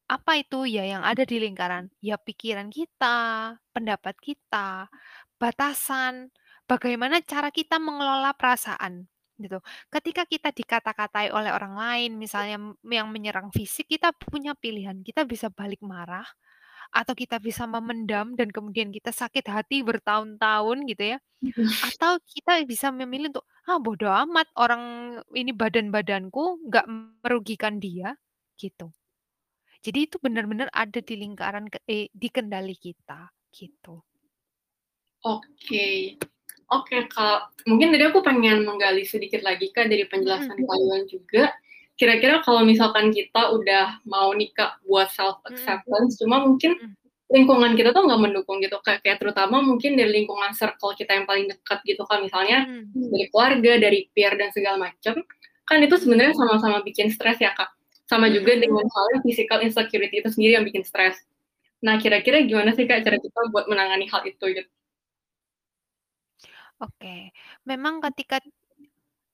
[0.07, 0.67] Apa itu?
[0.67, 4.87] Ya yang ada di lingkaran, ya pikiran kita, pendapat kita,
[5.39, 6.31] batasan,
[6.67, 9.10] bagaimana cara kita mengelola perasaan,
[9.45, 9.59] gitu.
[9.91, 15.49] Ketika kita dikata-katai oleh orang lain, misalnya yang menyerang fisik, kita punya pilihan, kita bisa
[15.53, 16.25] balik marah
[16.93, 21.19] atau kita bisa memendam dan kemudian kita sakit hati bertahun-tahun gitu ya,
[21.81, 24.83] atau kita bisa memilih untuk, "Ah, bodo amat orang
[25.37, 26.85] ini badan-badanku nggak
[27.25, 28.15] merugikan dia,"
[28.59, 28.91] gitu.
[29.85, 34.03] Jadi itu benar-benar ada di lingkaran eh, di kendali kita, gitu.
[35.23, 36.17] Oke.
[36.71, 37.51] Oke, Kak.
[37.67, 40.67] Mungkin tadi aku pengen menggali sedikit lagi, Kak, dari penjelasan Mhm.
[40.71, 41.43] Kak juga.
[41.99, 45.51] Kira-kira kalau misalkan kita udah mau nih, Kak, buat self Mhm.
[45.51, 46.79] acceptance, cuma mungkin
[47.31, 49.03] lingkungan kita tuh nggak mendukung gitu, Kak.
[49.03, 52.23] Kayak terutama mungkin dari lingkungan circle kita yang paling dekat gitu, Kak.
[52.23, 53.11] Misalnya Mhm.
[53.11, 55.15] dari keluarga, dari peer, dan segala macam.
[55.67, 57.67] Kan itu sebenarnya sama-sama bikin stres ya, Kak.
[58.07, 61.19] Sama juga dengan halnya physical insecurity itu sendiri yang bikin stres.
[61.83, 64.67] Nah, kira-kira gimana sih, Kak, cara kita buat menangani hal itu gitu?
[66.81, 67.29] Oke.
[67.69, 68.41] Memang ketika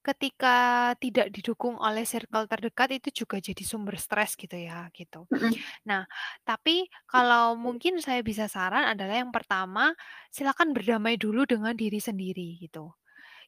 [0.01, 0.57] ketika
[1.03, 5.27] tidak didukung oleh circle terdekat itu juga jadi sumber stres gitu ya, gitu.
[5.31, 5.51] Mhm.
[5.89, 6.03] Nah,
[6.47, 9.93] tapi kalau mungkin saya bisa saran adalah yang pertama,
[10.33, 12.91] silakan berdamai dulu dengan diri sendiri gitu.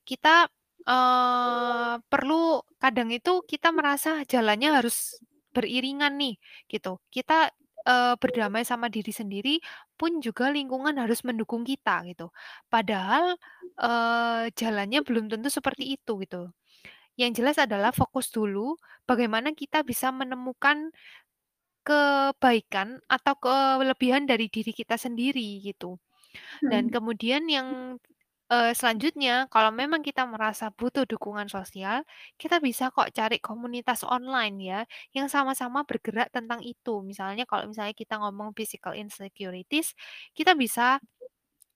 [0.07, 0.47] Kita,
[0.87, 5.19] eee, perlu kadang itu kita merasa jalannya harus
[5.55, 6.35] beriringan nih,
[6.71, 6.99] gitu.
[7.11, 7.49] Kita,
[7.87, 9.59] eee, berdamai sama diri sendiri
[9.99, 12.31] pun juga lingkungan harus mendukung kita gitu.
[12.71, 13.35] Padahal,
[13.79, 16.51] eee, jalannya belum tentu seperti itu gitu.
[17.19, 18.75] Yang jelas adalah fokus dulu
[19.09, 20.91] bagaimana kita bisa menemukan
[21.87, 25.97] kebaikan atau kelebihan dari diri kita sendiri gitu.
[26.67, 26.93] Dan Mhm.
[26.93, 27.99] kemudian yang,
[28.51, 32.03] eee, selanjutnya kalau memang kita merasa butuh dukungan sosial,
[32.41, 34.79] kita bisa kok cari komunitas online ya,
[35.15, 37.01] yang sama-sama bergerak tentang itu.
[37.05, 39.93] Misalnya kalau misalnya kita ngomong physical insecurities,
[40.37, 40.99] kita bisa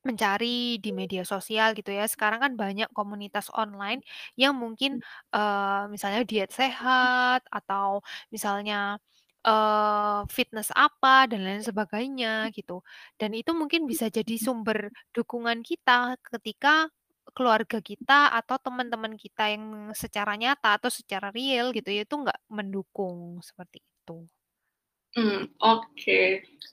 [0.04, 2.04] mencari di media sosial gitu ya.
[2.12, 4.04] Sekarang kan banyak komunitas online
[4.36, 5.00] yang mungkin,
[5.32, 8.04] eee, misalnya diet sehat atau
[8.34, 9.00] misalnya,
[9.46, 12.82] eee, fitness apa dan lain sebagainya gitu.
[13.20, 16.88] Dan itu mungkin bisa jadi sumber dukungan kita ketika
[17.36, 22.40] keluarga kita atau teman-teman kita yang secara nyata atau secara real gitu ya, itu nggak
[22.52, 24.28] mendukung, seperti itu.
[25.14, 26.22] Mmm, oke.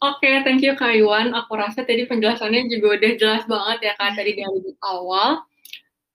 [0.00, 1.36] Oke, thank you, Kak Iwan.
[1.36, 4.60] Aku rasa tadi penjelasannya juga udah jelas banget ya, Kak, tadi dari
[4.92, 5.44] awal.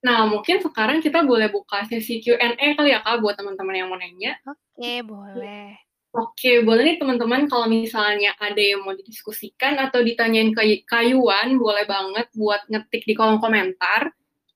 [0.06, 3.99] Nah, mungkin sekarang kita boleh buka sesi Q&A kali ya, Kak, buat teman-teman yang mau
[4.01, 4.38] nanya.
[4.49, 5.84] Oke, boleh.
[6.16, 11.84] Oke, boleh nih teman-teman kalau misalnya ada yang mau didiskusikan atau ditanyain Kak Iwan, boleh
[11.93, 14.01] banget buat ngetik di kolom komentar.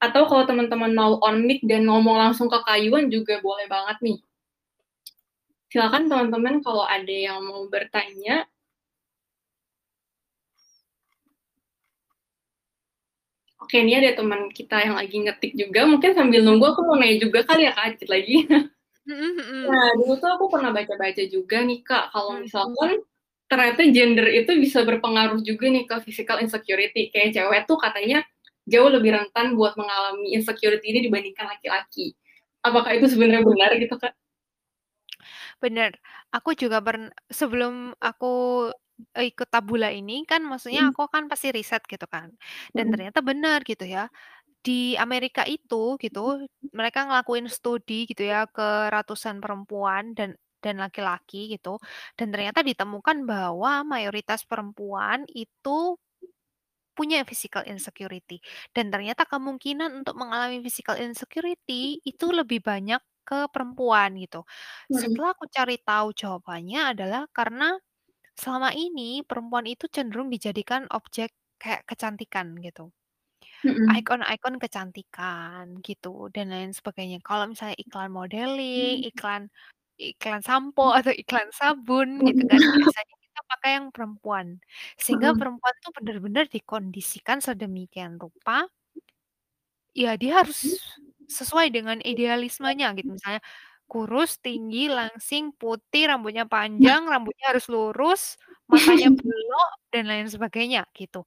[0.06, 3.98] Atau kalau teman-teman mau on mic dan ngomong langsung ke Kak Iwan juga boleh banget
[4.06, 4.18] nih.
[5.72, 8.48] Silakan teman-teman kalau ada yang mau bertanya.
[13.60, 17.18] Oke, ini ada teman kita yang lagi ngetik juga, mungkin sambil nunggu aku mau nanya
[17.24, 18.48] juga kali ya, Kak, lagi.
[19.10, 19.62] Mhm mhm.
[19.74, 23.02] Nah, dulu tuh aku pernah baca-baca juga nih, Kak, kalau misalkan
[23.50, 27.10] ternyata gender itu bisa berpengaruh juga nih ke physical insecurity.
[27.10, 28.22] Kayak cewek tuh katanya
[28.70, 32.14] jauh lebih rentan buat mengalami insecurity ini dibandingkan laki-laki.
[32.62, 34.14] Apakah itu sebenarnya benar gitu, Kak?
[35.64, 35.92] Bener.
[36.32, 38.28] Aku juga pern sebelum aku
[39.16, 42.32] ikut Tabula ini kan maksudnya aku kan pasti riset gitu kan.
[42.76, 44.08] Dan ternyata benar gitu ya.
[44.66, 46.44] Di Amerika itu gitu,
[46.76, 51.80] mereka ngelakuin studi gitu ya ke ratusan perempuan dan dan laki-laki gitu.
[52.20, 55.96] Dan ternyata ditemukan bahwa mayoritas perempuan itu
[56.98, 58.38] punya physical insecurity.
[58.76, 64.44] Dan ternyata kemungkinan untuk mengalami physical insecurity itu lebih banyak ke perempuan gitu.
[64.90, 65.20] Mhm.
[65.20, 67.78] Setelah aku cari tahu jawabannya adalah karena
[68.38, 71.32] selama ini perempuan itu cenderung dijadikan objek
[71.62, 72.92] kayak kecantikan gitu.
[73.64, 74.00] Mhm.
[74.00, 77.18] Ikon-ikon kecantikan gitu dan lain sebagainya.
[77.28, 79.44] Kalau misalnya iklan modeling, iklan
[80.00, 82.72] iklan sampo atau iklan sabun gitu kan, Mhm.
[82.76, 84.48] biasanya kita pakai yang perempuan.
[85.04, 85.40] Sehingga Mhm.
[85.40, 88.70] perempuan tuh benar-benar dikondisikan sedemikian rupa
[89.98, 90.60] ya dia harus
[91.30, 93.10] sesuai dengan idealismenya gitu.
[93.18, 93.42] Misalnya
[93.90, 98.38] kurus, tinggi, langsing, putih, rambutnya panjang, rambutnya harus lurus,
[98.72, 101.26] matanya belok, dan lain sebagainya gitu.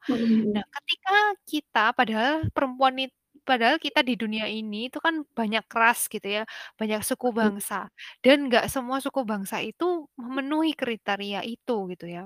[0.55, 1.13] Nah, ketika
[1.51, 3.13] kita padahal perempuan it
[3.49, 6.43] padahal kita di dunia ini itu kan banyak ras gitu ya,
[6.81, 7.91] banyak suku bangsa,
[8.25, 12.23] dan nggak semua suku bangsa itu memenuhi kriteria itu gitu ya.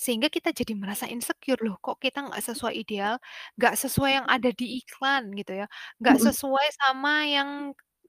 [0.00, 3.18] Sehingga kita jadi merasa insecure, "Loh kok kita nggak sesuai ideal,
[3.58, 5.66] nggak sesuai yang ada di iklan," gitu ya,
[6.00, 7.50] nggak sesuai sama yang,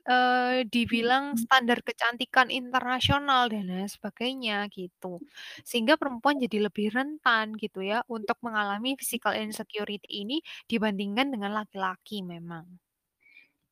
[0.10, 5.22] eee, dibilang standar kecantikan internasional dan lain sebagainya gitu.
[5.68, 10.42] Sehingga perempuan jadi lebih rentan gitu ya untuk mengalami physical insecurity ini
[10.72, 12.80] dibandingkan dengan laki-laki memang.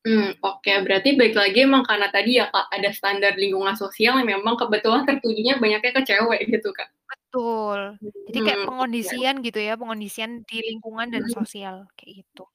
[0.06, 0.72] Mmm, oke.
[0.86, 5.04] Berarti balik lagi emang karena tadi ya, Kak, ada standar lingkungan sosial yang memang kebetulan
[5.10, 6.90] tertujunya banyaknya ke cewek gitu, Kak?
[7.10, 7.80] Betul.
[8.28, 8.68] Jadi kayak Mhm, oke.
[8.68, 11.32] pengondisian gitu ya, pengondisian di lingkungan dan Mhm.
[11.32, 12.48] sosial, kayak gitu.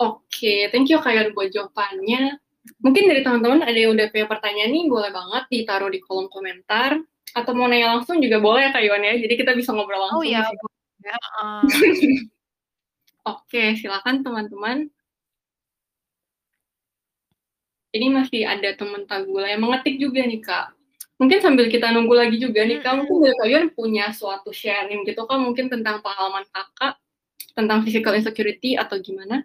[0.00, 2.40] Oke, thank you Kak, Yon, buat jawabannya.
[2.78, 6.94] Mungkin dari teman-teman ada yang udah punya pertanyaan nih, boleh banget ditaruh di kolom komentar,
[7.34, 10.22] atau mau nanya langsung juga boleh ya Kak Yon ya, jadi kita bisa ngobrol Oh
[10.22, 10.58] langsung ya, di sini.
[10.62, 11.62] boleh, heeh.
[13.34, 14.90] Oke, silakan teman-teman.
[17.92, 20.72] Ini masih ada teman Tagula yang mengetik juga nih, Kak.
[21.20, 25.04] Mungkin sambil kita nunggu lagi juga nih, Kak, mungkin dari Kak Yon punya suatu sharing
[25.04, 26.96] gitu Kak, mungkin tentang pengalaman Kakak,
[27.52, 29.44] tentang physical insecurity atau gimana?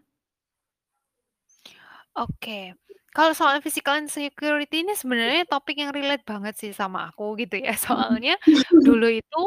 [2.16, 2.74] Oke.
[3.18, 7.74] Kalau soal physical insecurity ini sebenarnya topik yang relate banget sih sama aku gitu ya.
[7.86, 8.38] Soalnya
[8.78, 9.40] dulu itu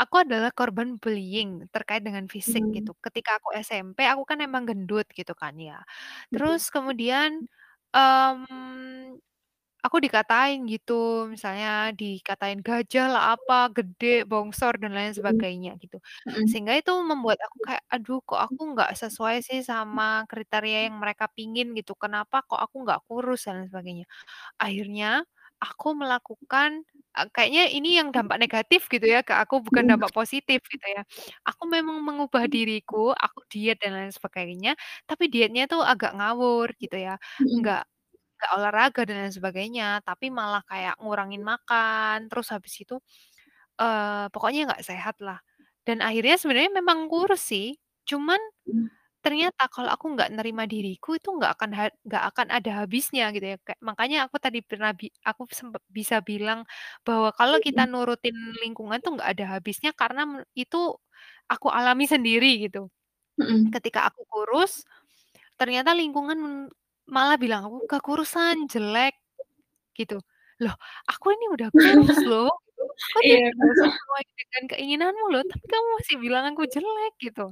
[0.00, 2.72] aku adalah korban bullying terkait dengan fisik Mmm.
[2.74, 2.92] gitu.
[3.04, 5.82] Ketika aku SMP, aku kan emang gendut gitu kan ya.
[6.32, 6.36] Mhm.
[6.36, 7.42] Terus kemudian,
[7.94, 9.16] mmm,
[9.86, 10.92] aku dikatain gitu,
[11.30, 15.16] misalnya dikatain gajah lah, apa, gede, bongsor, dan lain Mhm.
[15.16, 15.96] sebagainya gitu.
[16.26, 16.46] Mhm.
[16.50, 21.26] Sehingga itu membuat aku kayak, "Aduh kok aku nggak sesuai sih sama kriteria yang mereka
[21.36, 24.04] pingin gitu, kenapa kok aku nggak kurus?" Dan lain sebagainya.
[24.62, 25.24] Akhirnya
[25.62, 26.84] aku melakukan
[27.16, 29.96] eee, kayaknya ini yang dampak negatif gitu ya ke aku, bukan Mhm.
[29.96, 31.02] dampak positif gitu ya.
[31.48, 34.74] Aku memang mengubah diriku, aku diet dan lain sebagainya,
[35.08, 37.66] tapi dietnya tuh agak ngawur gitu ya, Mhm.
[37.66, 37.82] nggak
[38.38, 42.96] nggak olahraga dan lain sebagainya, tapi malah kayak ngurangin makan, terus habis itu,
[43.80, 45.38] eee, pokoknya nggak sehat lah.
[45.86, 47.76] Dan akhirnya sebenarnya memang kurus sih,
[48.08, 48.86] cuman Mmm.
[49.24, 51.70] ternyata kalau aku nggak nerima diriku itu nggak akan
[52.06, 55.42] nggak akan ada habisnya gitu ya, kayak makanya aku tadi pernah bi aku
[55.90, 56.62] bisa bilang
[57.06, 57.88] bahwa kalau kita Mhm.
[57.90, 60.22] nurutin lingkungan tuh nggak ada habisnya karena
[60.54, 60.78] itu
[61.52, 62.86] aku alami sendiri gitu.
[63.38, 63.74] Mhm.
[63.74, 64.84] Ketika aku kurus,
[65.60, 66.70] ternyata lingkungan
[67.10, 69.14] malah bilang aku kekurusan, jelek,
[69.98, 70.18] gitu.
[70.62, 70.76] Loh,
[71.10, 71.68] aku ini udah
[72.16, 72.84] kurus loh, gitu,
[73.16, 73.48] aku Iya.
[73.52, 77.46] tidak sesuai dengan keinginanmu loh, tapi kamu masih bilang aku jelek, gitu.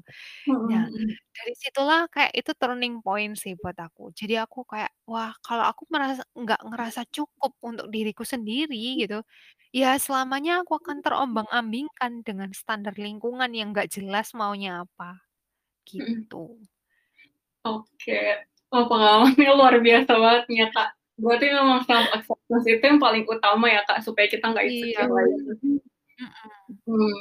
[0.70, 1.10] Nah, mhm.
[1.36, 4.12] dari situlah kayak itu turning point sih buat aku.
[4.16, 9.20] Jadi aku kayak, wah kalau aku merasa nggak ngerasa cukup untuk diriku sendiri gitu,
[9.74, 15.20] ya selamanya aku akan terombang-ambingkan dengan standar lingkungan yang nggak jelas maunya apa,
[15.88, 16.58] gitu.
[17.64, 18.44] Oke.
[18.74, 20.88] Wah, pengalamannya luar biasa banget nih ya, Kak.
[21.14, 25.12] Berarti memang self acceptance itu yang paling utama ya, Kak, supaya kita nggak Iya, insecure
[25.14, 25.36] lagi.
[25.46, 25.78] mhm.
[26.82, 27.14] Mhm.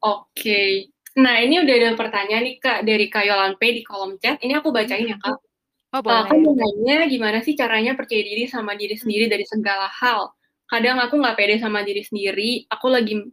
[0.00, 0.88] Oke.
[1.20, 4.72] Nah, ini udah ada pertanyaan nih, Kak, dari Kak Yolampe di kolom chat, ini aku
[4.72, 5.20] bacain ya.
[5.20, 5.36] Kak.
[5.92, 6.40] Oh boleh.
[6.40, 10.32] mau nanya gimana sih caranya percaya diri sama diri sendiri dari segala hal?
[10.64, 13.28] Kadang aku nggak pede sama diri sendiri, aku lagi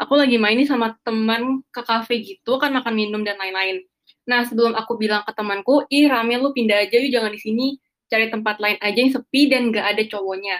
[0.00, 3.84] aku lagi main nih sama teman ke kafe gitu kan makan minum dan lain-lain.
[4.28, 7.66] Nah, sebelum aku bilang ke temanku, "Ih rame lu pindah aja yuk jangan di sini,
[8.12, 10.56] cari tempat lain aja yang sepi dan nggak ada cowoknya."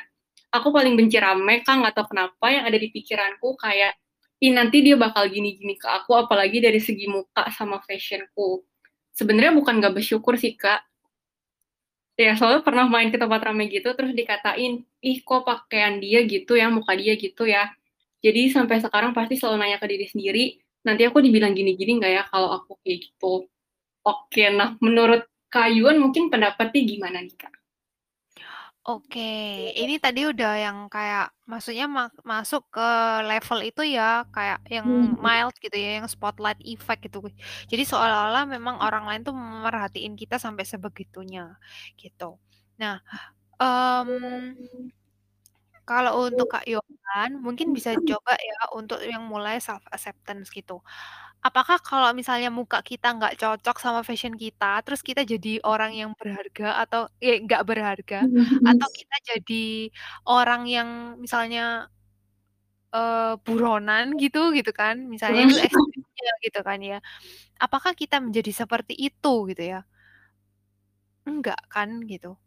[0.57, 3.93] Aku paling benci rame, Kak, nggak tahu kenapa yang ada di pikiranku kayak,
[4.41, 8.65] "Ih nanti dia bakal gini-gini ke aku," apalagi dari segi muka sama fashion-ku.
[9.13, 10.89] Sebenarnya bukan nggak bersyukur sih, Kak.
[12.19, 16.59] Ya, soalnya pernah main ke tempat rame gitu, terus dikatain, "Ih, kok pakaian dia gitu
[16.59, 17.71] ya, muka dia gitu ya."
[18.25, 20.45] Jadi sampai sekarang pasti selalu nanya ke diri sendiri,
[20.87, 23.47] "Nanti aku dibilang gini-gini nggak ya kalau aku kayak gitu?"
[24.09, 27.53] Oke, nah menurut Kak Yuan mungkin pendapatnya gimana nih, Kak?
[28.87, 29.21] Oke,
[29.75, 32.81] ini tadi udah yang kayak maksudnya ma masuk ke
[33.27, 35.19] level itu ya, kayak yang Mhm.
[35.19, 37.19] mild gitu ya, yang spotlight effect gitu.
[37.69, 41.59] Jadi seolah-olah memang orang lain tuh merhatiin kita sampai sebegitunya,
[42.01, 42.39] gitu.
[42.81, 43.03] Nah,
[43.61, 44.57] mmm,
[45.89, 50.81] kalau untuk Kak Yohan, mungkin bisa coba ya untuk yang mulai self acceptance gitu.
[51.47, 56.11] Apakah kalau misalnya muka kita nggak cocok sama fashion kita, terus kita jadi orang yang
[56.19, 58.67] berharga atau eh, nggak berharga, Mhm mhm.
[58.67, 59.63] atau kita jadi
[60.27, 60.89] orang yang
[61.23, 61.89] misalnya
[62.95, 66.97] eee, buronan gitu gitu kan, misalnya itu ekstrimnya gitu kan ya.
[67.65, 69.79] Apakah kita menjadi seperti itu gitu ya?
[71.27, 72.39] Enggak kan gitu.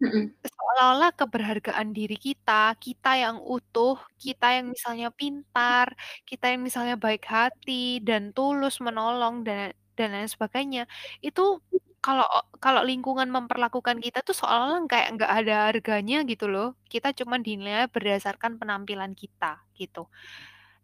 [0.00, 0.30] Mhm.
[0.46, 5.90] Seolah-olah keberhargaan diri kita, kita yang utuh, kita yang misalnya pintar,
[6.22, 10.86] kita yang misalnya baik hati dan tulus menolong dan dan lain sebagainya,
[11.26, 11.58] itu
[11.98, 12.22] kalau
[12.62, 16.78] kalau lingkungan memperlakukan kita tuh seolah-olah kayak nggak ada harganya gitu loh.
[16.86, 20.06] Kita cuma dinilai berdasarkan penampilan kita, gitu.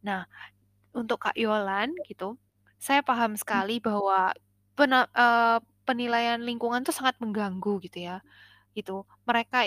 [0.06, 0.26] Nah,
[0.96, 2.38] untuk Kak Yolan gitu,
[2.82, 4.34] saya paham sekali bahwa
[4.78, 5.58] pena eee,
[5.88, 8.18] penilaian lingkungan tuh sangat mengganggu gitu ya,
[8.76, 9.06] gitu.
[9.28, 9.58] Mereka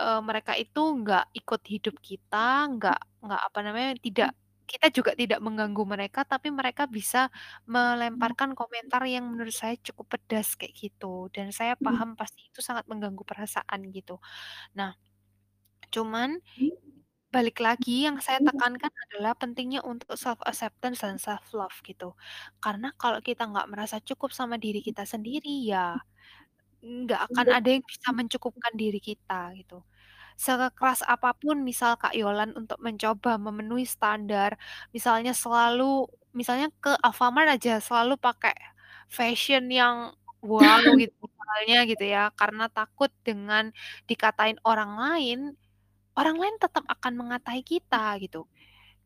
[0.00, 4.30] eee, mereka itu nggak ikut hidup kita, nggak nggak apa namanya, tidak
[4.66, 7.30] kita juga tidak mengganggu mereka, tapi mereka bisa
[7.70, 12.02] melemparkan komentar yang menurut saya cukup pedas kayak gitu, dan saya Mhm.
[12.02, 14.18] paham pasti itu sangat mengganggu perasaan gitu.
[14.78, 14.94] Nah,
[15.94, 16.40] cuman
[17.34, 22.14] Balik lagi yang saya tekankan adalah pentingnya untuk self acceptance dan self love gitu.
[22.64, 26.00] Karena kalau kita nggak merasa cukup sama diri kita sendiri, ya
[26.84, 29.82] nggak akan ada yang bisa mencukupkan diri kita gitu.
[30.38, 34.56] Sekeras apa pun misal Kak Yolan untuk mencoba memenuhi standar,
[34.94, 36.06] misalnya selalu
[36.36, 38.54] misalnya ke Alfamart aja selalu pakai
[39.10, 40.12] fashion yang
[40.44, 43.72] wow gitu misalnya gitu ya, karena takut dengan
[44.10, 45.38] dikatain orang lain,
[46.18, 48.46] orang lain tetap akan mengatai kita gitu.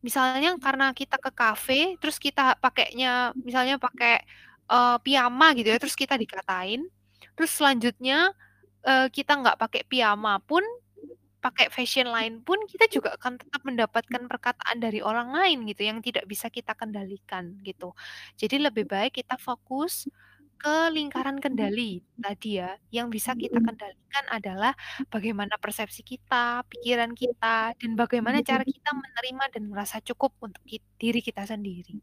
[0.05, 4.21] Misalnya karena kita ke kafe, terus kita pakainya misalnya pakai,
[4.71, 6.87] eee, piyama gitu ya, terus kita dikatain,
[7.37, 8.31] terus selanjutnya,
[8.87, 10.63] eee, kita nggak pakai piyama pun,
[11.41, 15.99] pakai fashion lain pun, kita juga akan tetap mendapatkan perkataan dari orang lain gitu, yang
[16.05, 17.93] tidak bisa kita kendalikan gitu.
[18.37, 20.05] Jadi lebih baik kita fokus
[20.61, 24.73] ke lingkaran kendali tadi ya, yang bisa kita kendalikan adalah
[25.13, 30.61] bagaimana persepsi kita, pikiran kita, dan bagaimana cara kita menerima dan merasa cukup untuk
[31.01, 31.97] diri kita sendiri.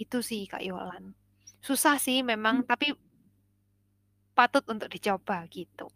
[0.00, 1.14] Itu sih Kak Yolan.
[1.62, 2.92] Susah sih memang, tapi
[4.32, 5.88] patut untuk dicoba gitu.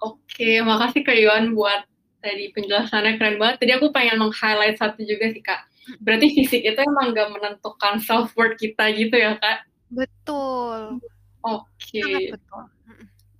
[0.00, 1.84] Oke, makasih Kak Yuan buat
[2.24, 3.60] tadi penjelasannya keren banget.
[3.60, 5.60] Tadi aku pengen meng-highlight satu juga sih Kak.
[6.00, 9.66] Berarti fisik itu emang gak menentukan self worth kita gitu ya Kak?
[9.92, 11.04] Betul.
[11.44, 12.32] Oke.
[12.32, 12.64] Betul.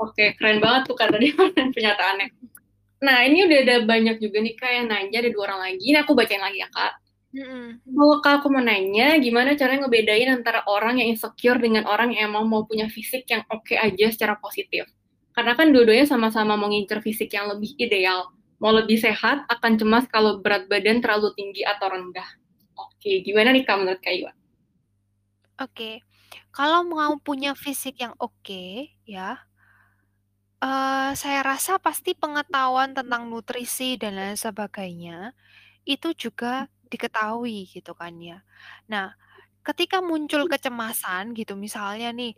[0.01, 1.33] Oke, keren banget tuh Kak tadi
[1.77, 2.29] penyataannya.
[3.01, 5.85] Nah, ini udah ada banyak juga nih Kak yang nanya, ada dua orang lagi.
[5.89, 6.93] Ini aku bacain lagi ya Kak.
[7.35, 7.87] Mhm.
[7.95, 12.35] Kalau Kak aku mau nanya, gimana caranya ngebedain antara orang yang insecure dengan orang yang
[12.35, 14.83] emang mau punya fisik yang oke aja secara positif?
[15.31, 18.35] Karena kan dua-duanya sama-sama mau ngincer fisik yang lebih ideal.
[18.59, 22.27] Mau lebih sehat, akan cemas kalau berat badan terlalu tinggi atau rendah.
[22.75, 24.35] Oke, gimana nih Kak menurut Kak Iwan?
[25.59, 26.05] Oke.
[26.55, 29.43] Kalau mau punya fisik yang oke, ya
[30.63, 35.33] eee, saya rasa pasti pengetahuan tentang nutrisi dan lain sebagainya,
[35.85, 38.43] itu juga diketahui gitu kan ya.
[38.93, 39.15] Nah,
[39.67, 42.33] ketika muncul kecemasan gitu misalnya nih,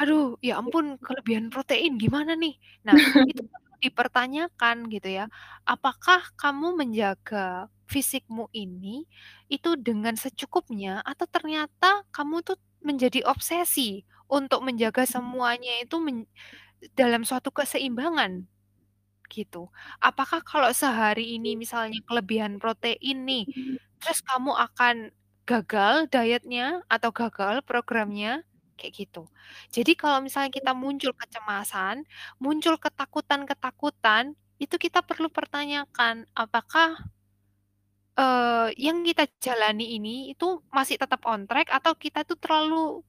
[0.00, 2.56] "Aduh, ya ampun kelebihan protein gimana nih?"
[2.88, 3.40] Nah, itu
[3.84, 5.24] dipertanyakan gitu ya,
[5.68, 9.06] apakah kamu menjaga fisikmu ini,
[9.52, 16.26] itu dengan secukupnya atau ternyata kamu tuh menjadi obsesi untuk menjaga semuanya itu men
[16.98, 18.46] dalam suatu keseimbangan,
[19.32, 19.68] gitu.
[20.02, 23.44] Apakah kalau sehari ini misalnya kelebihan protein nih,
[24.02, 24.96] terus kamu akan
[25.48, 28.42] gagal dietnya atau gagal programnya?
[28.76, 29.22] Kayak gitu.
[29.72, 32.04] Jadi kalau misalnya kita muncul kecemasan,
[32.42, 37.08] muncul ketakutan-ketakutan, itu kita perlu pertanyakan, apakah
[38.16, 43.04] eee, yang kita jalani ini itu masih tetap on track atau kita tuh terlalu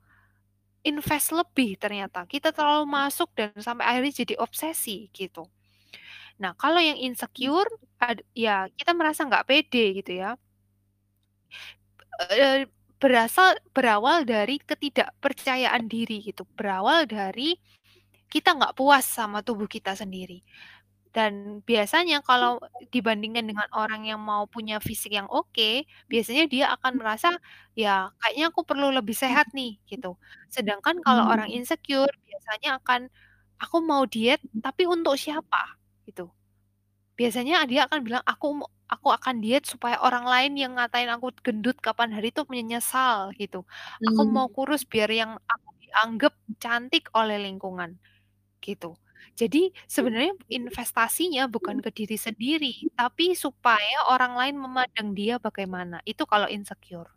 [0.86, 5.46] invest lebih ternyata, kita terlalu masuk dan sampai akhirnya jadi obsesi gitu.
[6.42, 7.70] Nah, kalau yang insecure
[8.38, 10.38] ya kita merasa nggak pede gitu ya.
[12.18, 12.66] Eee,
[12.98, 17.54] berasal berawal dari ketidakpercayaan diri gitu, berawal dari
[18.34, 20.42] kita nggak puas sama tubuh kita sendiri.
[21.14, 22.62] Dan biasanya kalau
[22.94, 27.30] dibandingkan dengan orang yang mau punya fisik yang oke, biasanya dia akan merasa,
[27.78, 30.18] "Ya kayaknya aku perlu lebih sehat nih," gitu.
[30.54, 33.02] Sedangkan kalau orang insecure biasanya akan,
[33.64, 35.78] "Aku mau diet, tapi untuk siapa?"
[36.10, 36.37] Gitu.
[37.20, 41.76] Biasanya dia akan bilang, "Aku aku akan diet supaya orang lain yang ngatain aku gendut
[41.82, 43.66] kapan hari itu menyesal," gitu.
[44.06, 47.98] "Aku mau kurus biar yang aku dianggap cantik oleh lingkungan,"
[48.64, 48.96] gitu.
[49.40, 56.24] Jadi sebenarnya investasinya bukan ke diri sendiri, tapi supaya orang lain memandang dia bagaimana, itu
[56.30, 57.10] kalau insecure,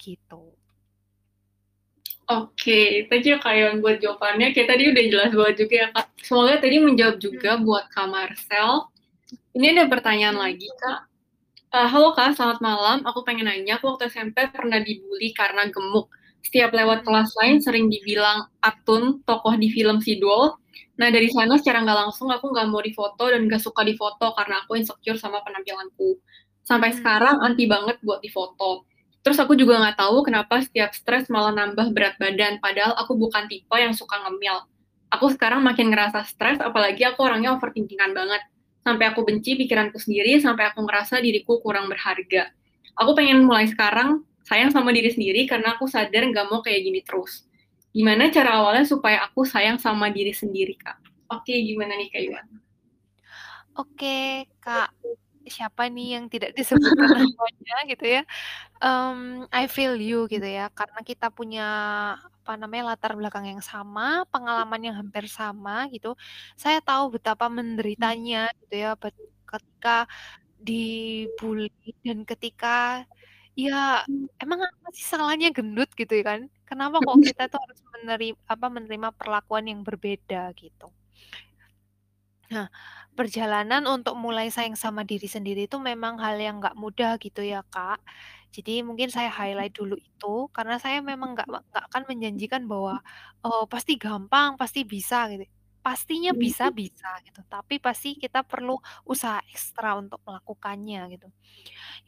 [0.00, 0.56] gitu.
[2.28, 6.06] Oke, thank you Kak Yon buat jawabannya, kayak tadi udah jelas banget juga ya Kak.
[6.26, 7.62] Semoga tadi menjawab juga Mhm.
[7.66, 8.72] buat Kak Marcel.
[9.30, 10.98] Ini ada pertanyaan lagi Kak.
[11.74, 16.06] Eee, "Halo Kak, selamat malam, aku pengen nanya, aku waktu SMP pernah dibully karena gemuk.
[16.46, 20.54] Setiap lewat kelas lain sering dibilang Atun, tokoh di film Sidul.
[21.00, 24.62] Nah dari sana secara nggak langsung aku nggak mau difoto dan nggak suka difoto karena
[24.62, 26.18] aku insecure sama penampilanku.
[26.62, 26.96] Sampai Mhm.
[27.02, 28.86] sekarang anti banget buat difoto.
[29.26, 33.50] Terus aku juga nggak tahu kenapa setiap stres malah nambah berat badan, padahal aku bukan
[33.50, 34.62] tipe yang suka ngemil.
[35.14, 38.42] Aku sekarang makin ngerasa stres, apalagi aku orangnya overthinking-an banget.
[38.86, 42.54] Sampai aku benci pikiranku sendiri, sampai aku ngerasa diriku kurang berharga.
[42.94, 47.02] Aku pengen mulai sekarang sayang sama diri sendiri karena aku sadar nggak mau kayak gini
[47.02, 47.42] terus.
[47.90, 51.02] Gimana cara awalnya supaya aku sayang sama diri sendiri, Kak?"
[51.34, 52.46] Oke, gimana nih Kak Iwan?
[53.74, 54.94] Oke, Kak,
[55.50, 58.22] siapa nih yang tidak disebutkan namanya gitu ya,
[58.78, 61.68] mmm, I feel you gitu ya, karena kita punya
[62.46, 66.14] apa namanya, latar belakang yang sama, pengalaman yang hampir sama gitu.
[66.54, 68.94] Saya tahu betapa menderitanya gitu ya
[69.50, 70.06] ketika
[70.62, 71.70] dibully
[72.06, 73.02] dan ketika
[73.58, 74.06] ya
[74.42, 76.40] emang apa sih salahnya gendut gitu ya kan?
[76.68, 80.86] Kenapa kok kita tuh harus meneri apa, menerima perlakuan yang berbeda gitu.
[82.46, 82.70] Nah,
[83.18, 87.66] perjalanan untuk mulai sayang sama diri sendiri itu memang hal yang nggak mudah gitu ya,
[87.74, 87.98] Kak.
[88.54, 93.00] Jadi mungkin saya highlight dulu itu, karena saya memang nggak nggak akan menjanjikan bahwa,
[93.44, 95.44] oh pasti gampang, pasti bisa gitu.
[95.84, 98.74] Pastinya bisa bisa gitu, tapi pasti kita perlu
[99.06, 101.28] usaha ekstra untuk melakukannya gitu.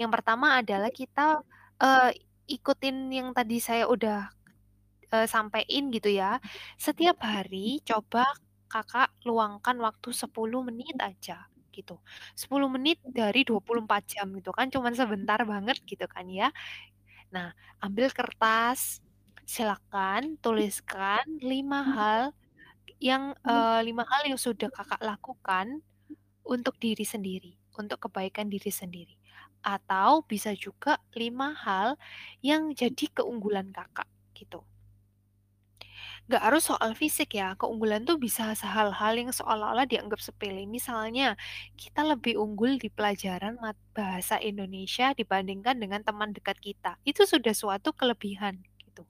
[0.01, 1.43] Yang pertama adalah kita,
[1.83, 2.11] eee,
[2.59, 4.31] ikutin yang tadi saya udah,
[5.15, 6.39] eee, sampein gitu ya.
[6.81, 8.25] Setiap hari coba
[8.69, 11.49] Kakak luangkan waktu 10 menit aja
[11.79, 12.03] gitu.
[12.35, 16.51] 10 menit dari 24 jam gitu kan cuman sebentar banget gitu kan ya.
[17.35, 17.53] Nah,
[17.85, 19.01] ambil kertas,
[19.49, 22.23] silakan tuliskan 5 hal
[23.03, 25.83] yang, eee, 5 hal yang sudah Kakak lakukan
[26.47, 29.17] untuk diri sendiri, untuk kebaikan diri sendiri.
[29.65, 31.97] Atau bisa juga 5 hal
[32.45, 34.65] yang jadi keunggulan Kakak gitu.
[36.29, 40.69] Nggak harus soal fisik ya, keunggulan tuh bisa hal-hal yang seolah-olah dianggap sepele.
[40.69, 41.41] Misalnya,
[41.81, 47.01] kita lebih unggul di pelajaran mat bahasa Indonesia dibandingkan dengan teman dekat kita.
[47.09, 49.09] Itu sudah suatu kelebihan gitu.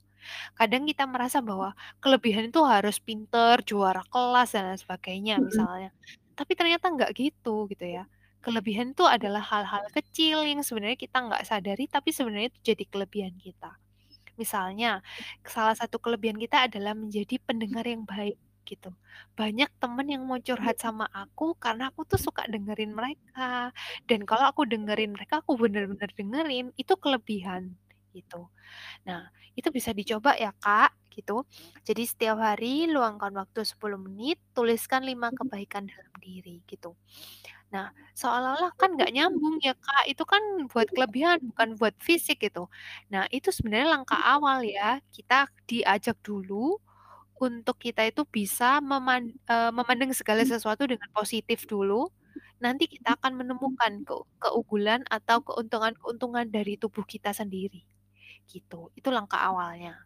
[0.59, 5.45] Kadang kita merasa bahwa kelebihan itu harus pinter, juara kelas dan lain sebagainya Mhm.
[5.45, 5.91] misalnya.
[6.39, 8.05] Tapi ternyata nggak gitu gitu ya.
[8.45, 13.35] Kelebihan itu adalah hal-hal kecil yang sebenarnya kita nggak sadari tapi sebenarnya itu jadi kelebihan
[13.39, 13.75] kita.
[14.39, 15.03] Misalnya,
[15.43, 18.93] salah satu kelebihan kita adalah menjadi pendengar yang baik gitu.
[19.35, 23.73] Banyak temen yang mau curhat sama aku karena aku tuh suka dengerin mereka.
[24.07, 27.73] Dan kalau aku dengerin mereka, aku bener-bener dengerin, itu kelebihan
[28.15, 28.47] gitu.
[29.07, 31.45] Nah, itu bisa dicoba ya, Kak, gitu.
[31.87, 36.95] Jadi setiap hari luangkan waktu 10 menit, tuliskan 5 kebaikan dalam diri gitu.
[37.73, 40.41] Nah, seolah-olah kan nggak nyambung ya, Kak, itu kan
[40.73, 42.65] buat kelebihan, bukan buat fisik gitu.
[43.13, 46.77] Nah, itu sebenarnya langkah awal ya, kita diajak dulu
[47.41, 49.33] untuk kita itu bisa meman
[49.73, 52.09] memandang segala sesuatu dengan positif dulu,
[52.63, 57.83] nanti kita akan menemukan ke keunggulan atau keuntungan-keuntungan dari tubuh kita sendiri,
[58.51, 58.91] gitu.
[58.97, 59.97] Itu langkah awalnya.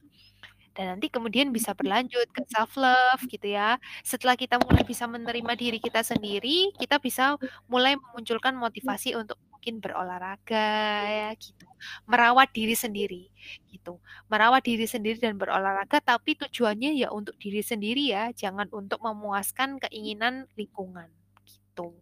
[0.74, 3.78] Dan nanti kemudian bisa berlanjut ke self love gitu ya.
[4.02, 7.38] Setelah kita mulai bisa menerima diri kita sendiri, kita bisa
[7.70, 10.70] mulai memunculkan motivasi untuk mungkin berolahraga
[11.08, 11.64] ya gitu.
[12.04, 13.32] Merawat diri sendiri
[13.72, 13.96] gitu.
[14.28, 19.80] Merawat diri sendiri dan berolahraga tapi tujuannya ya untuk diri sendiri ya, jangan untuk memuaskan
[19.88, 21.08] keinginan lingkungan
[21.48, 21.96] gitu.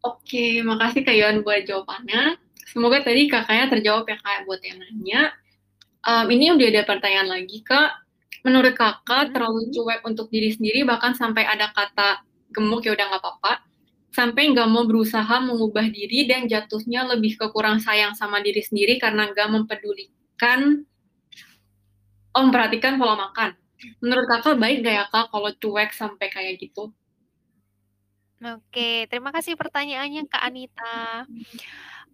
[0.00, 2.40] Oke, makasih Kak Yon buat jawabannya.
[2.72, 5.36] Semoga tadi Kakaknya terjawab ya Kak buat yang nanya.
[6.06, 8.06] Um, ini udah ada pertanyaan lagi Kak.
[8.46, 9.32] Menurut Kakak Mhm.
[9.34, 12.22] terlalu cuek untuk diri sendiri bahkan sampai ada kata
[12.54, 13.66] gemuk ya udah nggak apa-apa.
[14.14, 18.96] Sampai nggak mau berusaha mengubah diri dan jatuhnya lebih ke kurang sayang sama diri sendiri
[18.96, 20.86] karena nggak mempedulikan
[22.32, 23.58] oh memperhatikan pola makan.
[24.02, 26.94] Menurut Kakak baik nggak ya Kak kalau cuek sampai kayak gitu?
[28.38, 31.26] Oke, terima kasih pertanyaannya Kak Anita.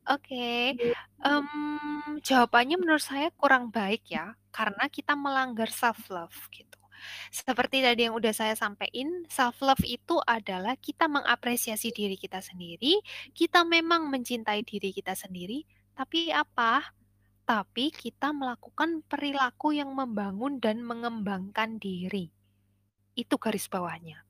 [0.04, 0.76] Oke,
[1.24, 6.76] mmm, jawabannya menurut saya kurang baik ya, karena kita melanggar self love gitu.
[7.32, 13.00] Seperti tadi yang udah saya sampein, self love itu adalah kita mengapresiasi diri kita sendiri,
[13.32, 15.64] kita memang mencintai diri kita sendiri,
[15.96, 16.84] tapi apa?
[17.48, 22.28] Tapi kita melakukan perilaku yang membangun dan mengembangkan diri.
[23.16, 24.24] Itu garis bawahnya.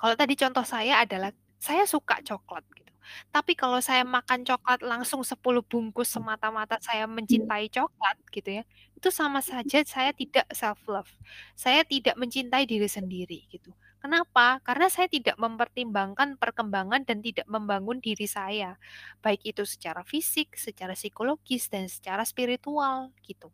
[0.00, 2.87] Kalau tadi contoh saya adalah, saya suka coklat gitu.
[3.30, 8.64] Tapi kalau saya makan coklat langsung 10 bungkus semata-mata saya mencintai coklat gitu ya,
[8.96, 11.10] itu sama saja saya tidak self love.
[11.54, 13.70] Saya tidak mencintai diri sendiri gitu.
[13.98, 14.62] Kenapa?
[14.62, 18.78] Karena saya tidak mempertimbangkan perkembangan dan tidak membangun diri saya.
[19.18, 23.50] Baik itu secara fisik, secara psikologis, dan secara spiritual gitu.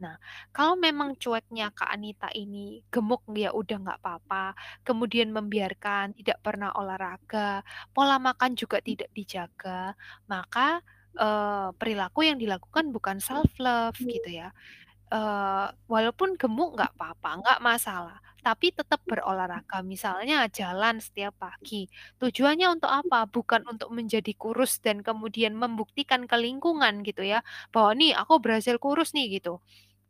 [0.00, 0.16] Nah,
[0.56, 6.72] kalau memang cueknya Kak Anita ini gemuk ya udah nggak apa-apa, kemudian membiarkan, tidak pernah
[6.72, 7.60] olahraga,
[7.92, 9.92] pola makan juga tidak dijaga,
[10.32, 10.80] maka,
[11.20, 14.48] eee, perilaku yang dilakukan bukan self love gitu ya.
[15.12, 21.90] Eee, walaupun gemuk nggak apa-apa, nggak masalah, tapi tetap berolahraga, misalnya jalan setiap pagi.
[22.22, 23.26] Tujuannya untuk apa?
[23.30, 27.42] Bukan untuk menjadi kurus dan kemudian membuktikan ke lingkungan gitu ya,
[27.74, 29.60] bahwa, "Nih aku berhasil kurus nih," gitu.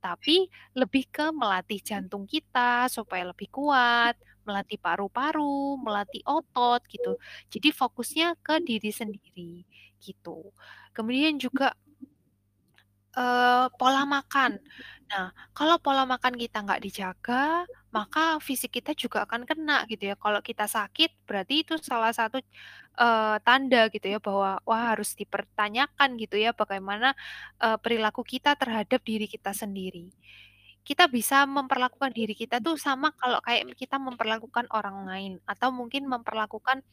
[0.00, 4.16] Tapi lebih ke melatih jantung kita supaya lebih kuat,
[4.48, 7.16] melatih paru-paru, melatih otot gitu.
[7.52, 9.64] Jadi fokusnya ke diri sendiri
[10.00, 10.52] gitu.
[10.96, 11.76] Kemudian juga
[13.18, 14.62] Eee, pola makan.
[15.10, 20.16] Nah, kalau pola makan kita nggak dijaga, maka fisik kita juga akan kena gitu ya.
[20.18, 22.38] Kalau kita sakit, berarti itu salah satu,
[23.00, 27.16] uh, tanda gitu ya bahwa wah harus dipertanyakan gitu ya bagaimana
[27.64, 30.12] uh, perilaku kita terhadap diri kita sendiri.
[30.84, 36.08] Kita bisa memperlakukan diri kita tuh sama kalau kayak kita memperlakukan orang lain atau mungkin
[36.08, 36.84] memperlakukan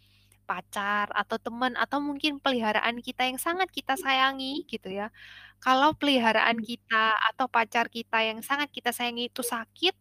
[0.48, 5.12] pacar atau teman atau mungkin peliharaan kita yang sangat kita sayangi gitu ya.
[5.60, 9.96] Kalau peliharaan kita atau pacar kita yang sangat kita sayangi itu sakit,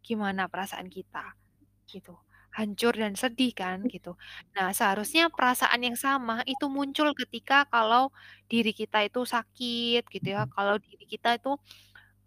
[0.00, 1.36] gimana perasaan kita?
[1.84, 2.16] Gitu.
[2.52, 4.16] Hancur dan sedih kan gitu.
[4.56, 8.12] Nah, seharusnya perasaan yang sama itu muncul ketika kalau
[8.50, 10.44] diri kita itu sakit gitu ya.
[10.52, 11.56] Kalau diri kita itu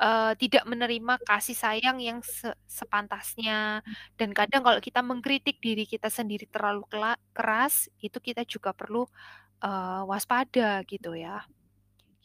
[0.01, 3.85] uh, tidak menerima kasih sayang yang se sepantasnya.
[4.19, 6.83] Dan kadang kalau kita mengkritik diri kita sendiri terlalu
[7.35, 9.07] keras, itu kita juga perlu
[9.63, 11.45] uh, waspada gitu ya.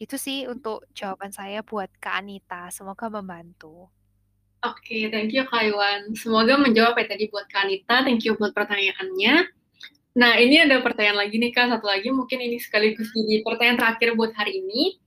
[0.00, 3.92] Itu sih untuk jawaban saya buat Kak Anita, semoga membantu.
[4.60, 6.12] Oke, okay, thank you Kak Iwan.
[6.12, 9.48] Semoga menjawab ya tadi buat Kak Anita, thank you buat pertanyaannya.
[10.20, 14.12] Nah, ini ada pertanyaan lagi nih Kak, satu lagi mungkin ini sekaligus jadi pertanyaan terakhir
[14.20, 15.00] buat hari ini.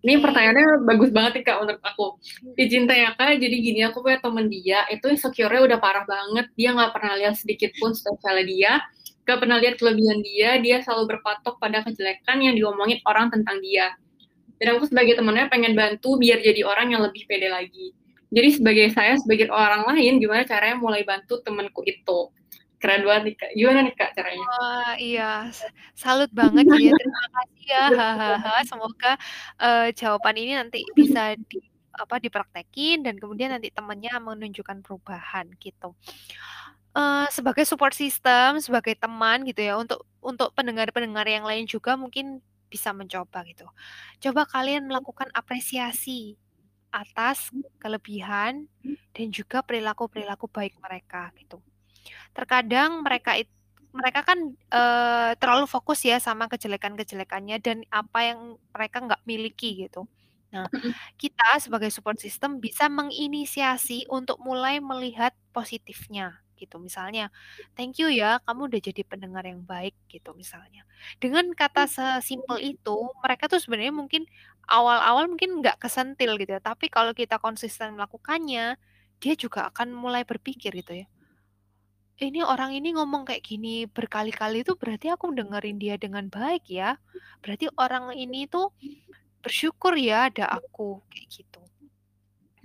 [0.00, 2.06] Ini pertanyaannya bagus banget nih kak menurut aku.
[2.54, 6.46] Izin tanya kak, jadi gini aku punya temen dia, itu insecure-nya udah parah banget.
[6.54, 8.72] Dia nggak pernah lihat sedikit pun spesialnya dia,
[9.26, 13.98] nggak pernah lihat kelebihan dia, dia selalu berpatok pada kejelekan yang diomongin orang tentang dia.
[14.62, 17.90] Dan aku sebagai temennya pengen bantu biar jadi orang yang lebih pede lagi.
[18.30, 22.34] Jadi sebagai saya, sebagai orang lain, gimana caranya mulai bantu temenku itu?
[22.76, 23.50] keren banget nih kak.
[23.56, 24.46] Gimana nih kak caranya?
[24.46, 25.32] Wah iya,
[25.96, 26.92] salut banget ya.
[26.92, 27.84] Terima kasih ya.
[28.68, 29.12] Semoga
[29.60, 31.60] uh, jawaban ini nanti bisa di
[31.96, 35.96] apa dipraktekin dan kemudian nanti temannya menunjukkan perubahan gitu.
[36.96, 42.40] Uh, sebagai support system, sebagai teman gitu ya, untuk untuk pendengar-pendengar yang lain juga mungkin
[42.68, 43.68] bisa mencoba gitu.
[44.20, 46.36] Coba kalian melakukan apresiasi
[46.96, 48.64] atas kelebihan
[49.12, 51.60] dan juga perilaku-perilaku baik mereka gitu.
[52.32, 53.52] Terkadang mereka itu
[53.96, 54.38] mereka kan
[54.76, 60.04] uh, terlalu fokus ya sama kejelekan-kejelekannya dan apa yang mereka nggak miliki gitu.
[60.52, 60.68] Nah,
[61.20, 66.80] kita sebagai support system bisa menginisiasi untuk mulai melihat positifnya gitu.
[66.80, 67.28] Misalnya,
[67.76, 70.82] thank you ya, kamu udah jadi pendengar yang baik gitu misalnya.
[71.20, 74.24] Dengan kata sesimpel itu, mereka tuh sebenarnya mungkin
[74.66, 78.80] awal-awal mungkin nggak kesentil gitu ya, tapi kalau kita konsisten melakukannya,
[79.20, 81.06] dia juga akan mulai berpikir gitu ya
[82.16, 86.96] ini orang ini ngomong kayak gini berkali-kali itu berarti aku dengerin dia dengan baik ya.
[87.44, 88.72] Berarti orang ini tuh
[89.44, 91.60] bersyukur ya ada aku kayak gitu.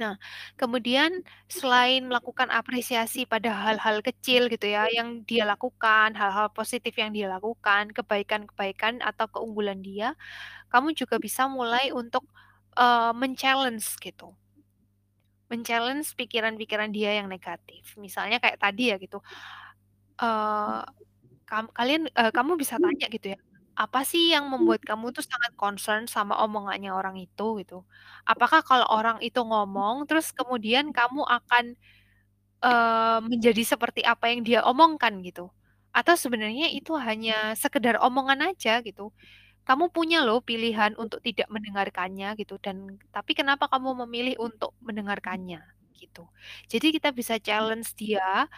[0.01, 0.17] Nah,
[0.57, 7.13] kemudian selain melakukan apresiasi pada hal-hal kecil gitu ya yang dia lakukan, hal-hal positif yang
[7.13, 10.17] dia lakukan, kebaikan-kebaikan atau keunggulan dia,
[10.73, 12.25] kamu juga bisa mulai untuk
[12.81, 14.33] uh, men-challenge gitu
[15.51, 17.99] men-challenge pikiran-pikiran dia yang negatif.
[17.99, 19.19] Misalnya kayak tadi ya gitu,
[20.23, 20.79] uh,
[21.43, 23.39] kam kalian uh, kamu bisa tanya gitu ya,
[23.79, 27.83] "Apa sih yang membuat kamu tuh sangat concern sama omongannya orang itu?" Gitu.
[28.27, 31.65] Apakah kalau orang itu ngomong terus kemudian kamu akan,
[33.27, 35.49] menjadi seperti apa yang dia omongkan gitu?
[35.95, 39.11] Atau sebenarnya itu hanya sekedar omongan aja gitu?
[39.67, 45.61] kamu punya loh pilihan untuk tidak mendengarkannya gitu dan tapi kenapa kamu memilih untuk mendengarkannya
[45.97, 46.27] gitu.
[46.67, 48.49] Jadi kita bisa challenge dia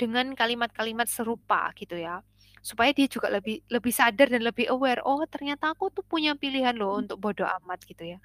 [0.00, 2.22] dengan kalimat-kalimat serupa gitu ya.
[2.60, 6.74] Supaya dia juga lebih lebih sadar dan lebih aware, oh ternyata aku tuh punya pilihan
[6.76, 8.18] loh untuk bodoh amat gitu ya.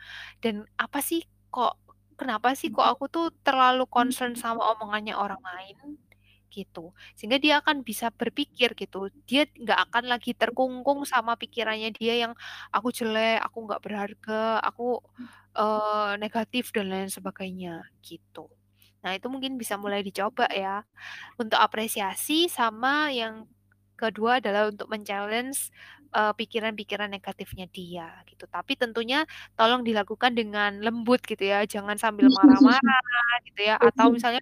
[0.44, 1.24] Dan apa sih
[1.54, 1.78] kok
[2.18, 5.98] kenapa sih kok aku tuh terlalu concern sama omongannya orang lain
[6.54, 6.94] gitu.
[7.18, 9.10] Sehingga dia akan bisa berpikir gitu.
[9.26, 12.34] Dia nggak akan lagi terkungkung sama pikirannya dia yang
[12.70, 15.02] aku jelek, aku nggak berharga, aku
[15.58, 18.54] uh, negatif dan lain sebagainya gitu.
[19.04, 20.86] Nah, itu mungkin bisa mulai dicoba ya.
[21.36, 23.50] Untuk apresiasi sama yang
[23.96, 25.70] kedua adalah untuk men-challenge
[26.14, 28.46] uh, pikiran-pikiran negatifnya dia gitu.
[28.46, 29.26] Tapi tentunya
[29.58, 33.76] tolong dilakukan dengan lembut gitu ya, jangan sambil marah-marah gitu ya.
[33.82, 34.42] Atau misalnya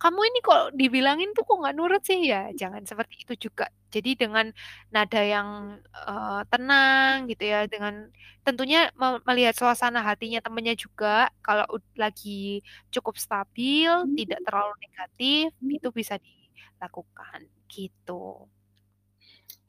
[0.00, 2.24] kamu ini kok dibilangin tuh kok nggak nurut sih?
[2.24, 3.68] Ya jangan seperti itu juga.
[3.90, 4.48] Jadi dengan
[4.88, 7.68] nada yang uh, tenang gitu ya.
[7.68, 8.08] Dengan
[8.44, 8.88] tentunya
[9.28, 17.44] melihat suasana hatinya temennya juga kalau lagi cukup stabil tidak terlalu negatif itu bisa dilakukan
[17.68, 18.48] gitu.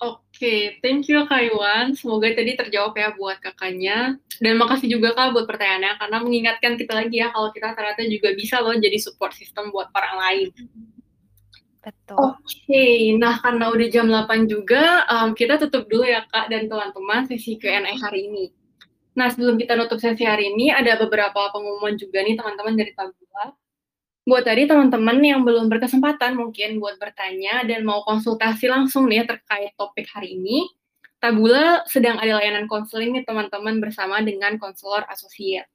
[0.01, 1.93] Oke, thank you Kak Iwan.
[1.93, 4.17] Semoga tadi terjawab ya buat kakaknya.
[4.41, 8.33] Dan makasih juga Kak buat pertanyaannya, karena mengingatkan kita lagi ya kalau kita ternyata juga
[8.33, 10.47] bisa loh jadi support system buat orang lain.
[11.85, 12.17] Betul.
[12.17, 17.29] Oke, nah karena udah jam 8 juga, um, kita tutup dulu ya Kak dan teman-teman
[17.29, 18.49] sesi Q&A hari ini.
[19.13, 23.53] Nah, sebelum kita nutup sesi hari ini, ada beberapa pengumuman juga nih teman-teman dari Tabula.
[24.21, 29.73] Buat tadi teman-teman yang belum berkesempatan mungkin buat bertanya dan mau konsultasi langsung nih terkait
[29.73, 30.69] topik hari ini,
[31.17, 35.65] Tabula sedang ada layanan konseling nih teman-teman bersama dengan konselor asosiat.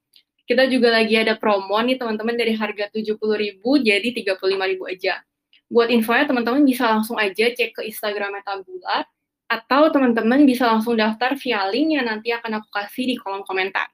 [0.47, 5.19] Kita juga lagi ada promo nih teman-teman dari harga 70.000 jadi 35.000 aja.
[5.67, 9.03] Buat info ya teman-teman bisa langsung aja cek ke Instagram Tabula
[9.47, 13.91] atau teman-teman bisa langsung daftar via link yang nanti akan aku kasih di kolom komentar.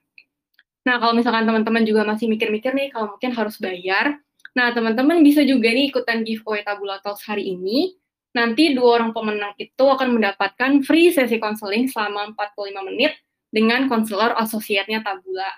[0.86, 4.22] Nah, kalau misalkan teman-teman juga masih mikir-mikir nih kalau mungkin harus bayar,
[4.54, 7.98] Nah, teman-teman bisa juga nih ikutan giveaway Tabula Talks hari ini.
[8.34, 13.14] Nanti dua orang pemenang itu akan mendapatkan free sesi konseling selama 45 menit
[13.54, 15.50] dengan konselor asosiatnya Tabula.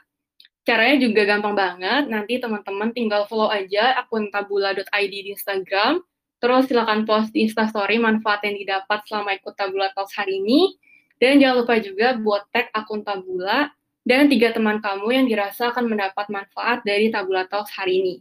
[0.66, 6.02] Caranya juga gampang banget, nanti teman-teman tinggal follow aja akun tabula.id di Instagram,
[6.42, 10.74] terus silakan post di Instastory manfaat yang didapat selama ikut Tabula Talks hari ini,
[11.22, 13.72] dan jangan lupa juga buat tag akun Tabula
[14.10, 18.16] dan tiga teman kamu yang dirasa akan mendapat manfaat dari Tabula Talks hari ini.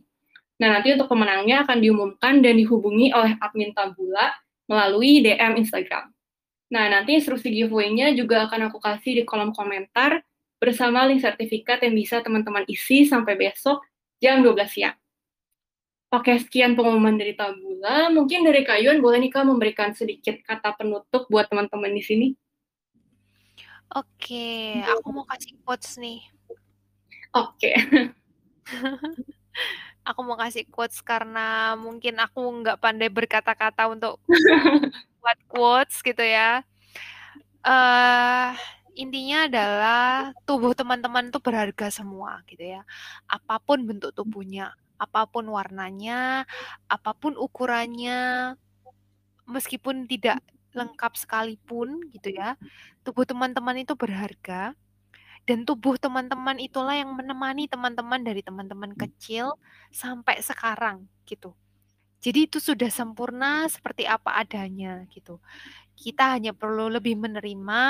[0.63, 4.31] Nah, nanti untuk pemenangnya akan diumumkan dan dihubungi oleh admin Tabula
[4.71, 6.15] melalui DM Instagram.
[6.71, 10.23] Nah, nanti instruksi giveaway-nya juga akan aku kasih di kolom komentar
[10.63, 13.83] bersama link sertifikat yang bisa teman-teman isi sampai besok
[14.23, 14.97] jam 12 siang.
[16.15, 18.07] Oke, sekian pengumuman dari Tabula.
[18.15, 22.29] Mungkin dari Kayun boleh nih Kak memberikan sedikit kata penutup buat teman-teman di sini?
[23.91, 26.23] Oke, aku mau kasih quotes nih.
[27.35, 27.75] Oke.
[30.05, 34.21] aku mau kasih quotes karena mungkin aku nggak pandai berkata-kata untuk
[35.25, 36.61] buat quotes gitu ya.
[37.65, 38.53] Uh,
[38.93, 40.05] intinya adalah
[40.45, 42.85] tubuh teman-teman itu berharga semua gitu ya.
[43.25, 46.45] Apa pun bentuk tubuhnya, apa pun warnanya,
[46.87, 48.53] apa pun ukurannya,
[49.49, 50.45] meskipun tidak
[50.77, 52.61] lengkap sekalipun gitu ya,
[53.07, 54.77] tubuh teman-teman itu berharga
[55.45, 59.57] dan tubuh teman-teman itulah yang menemani teman-teman dari teman-teman kecil
[59.93, 61.53] sampai sekarang gitu.
[62.25, 65.37] Jadi itu sudah sempurna seperti apa adanya gitu.
[65.93, 67.85] Kita hanya perlu lebih menerima,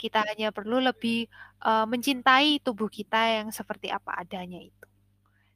[0.00, 1.28] kita hanya perlu lebih
[1.60, 4.86] uh, mencintai tubuh kita yang seperti apa adanya itu.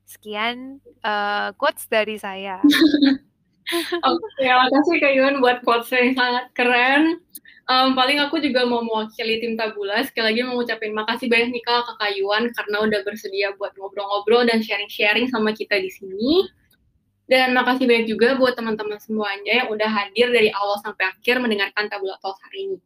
[0.05, 2.61] Sekian uh, quotes dari saya.
[4.05, 7.25] Oke, terima kasih Kak Yun buat quotes yang sangat keren.
[7.71, 10.03] Um, paling aku juga mau mewakili tim Tabula.
[10.03, 14.59] Sekali lagi mau ngucapin makasih banyak nih Kak, Kayuan karena udah bersedia buat ngobrol-ngobrol dan
[14.59, 16.51] sharing-sharing sama kita di sini.
[17.31, 21.87] Dan makasih banyak juga buat teman-teman semuanya yang udah hadir dari awal sampai akhir mendengarkan
[21.87, 22.79] Tabula Talks hari ini.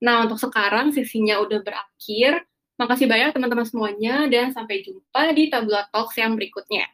[0.00, 2.48] Nah, untuk sekarang sesinya udah berakhir.
[2.78, 6.86] Makasih banyak teman-teman semuanya dan sampai jumpa di Tabula Talks yang berikutnya.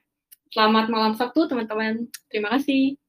[0.51, 2.11] Selamat malam Sabtu, teman-teman.
[2.33, 3.04] Terima kasih.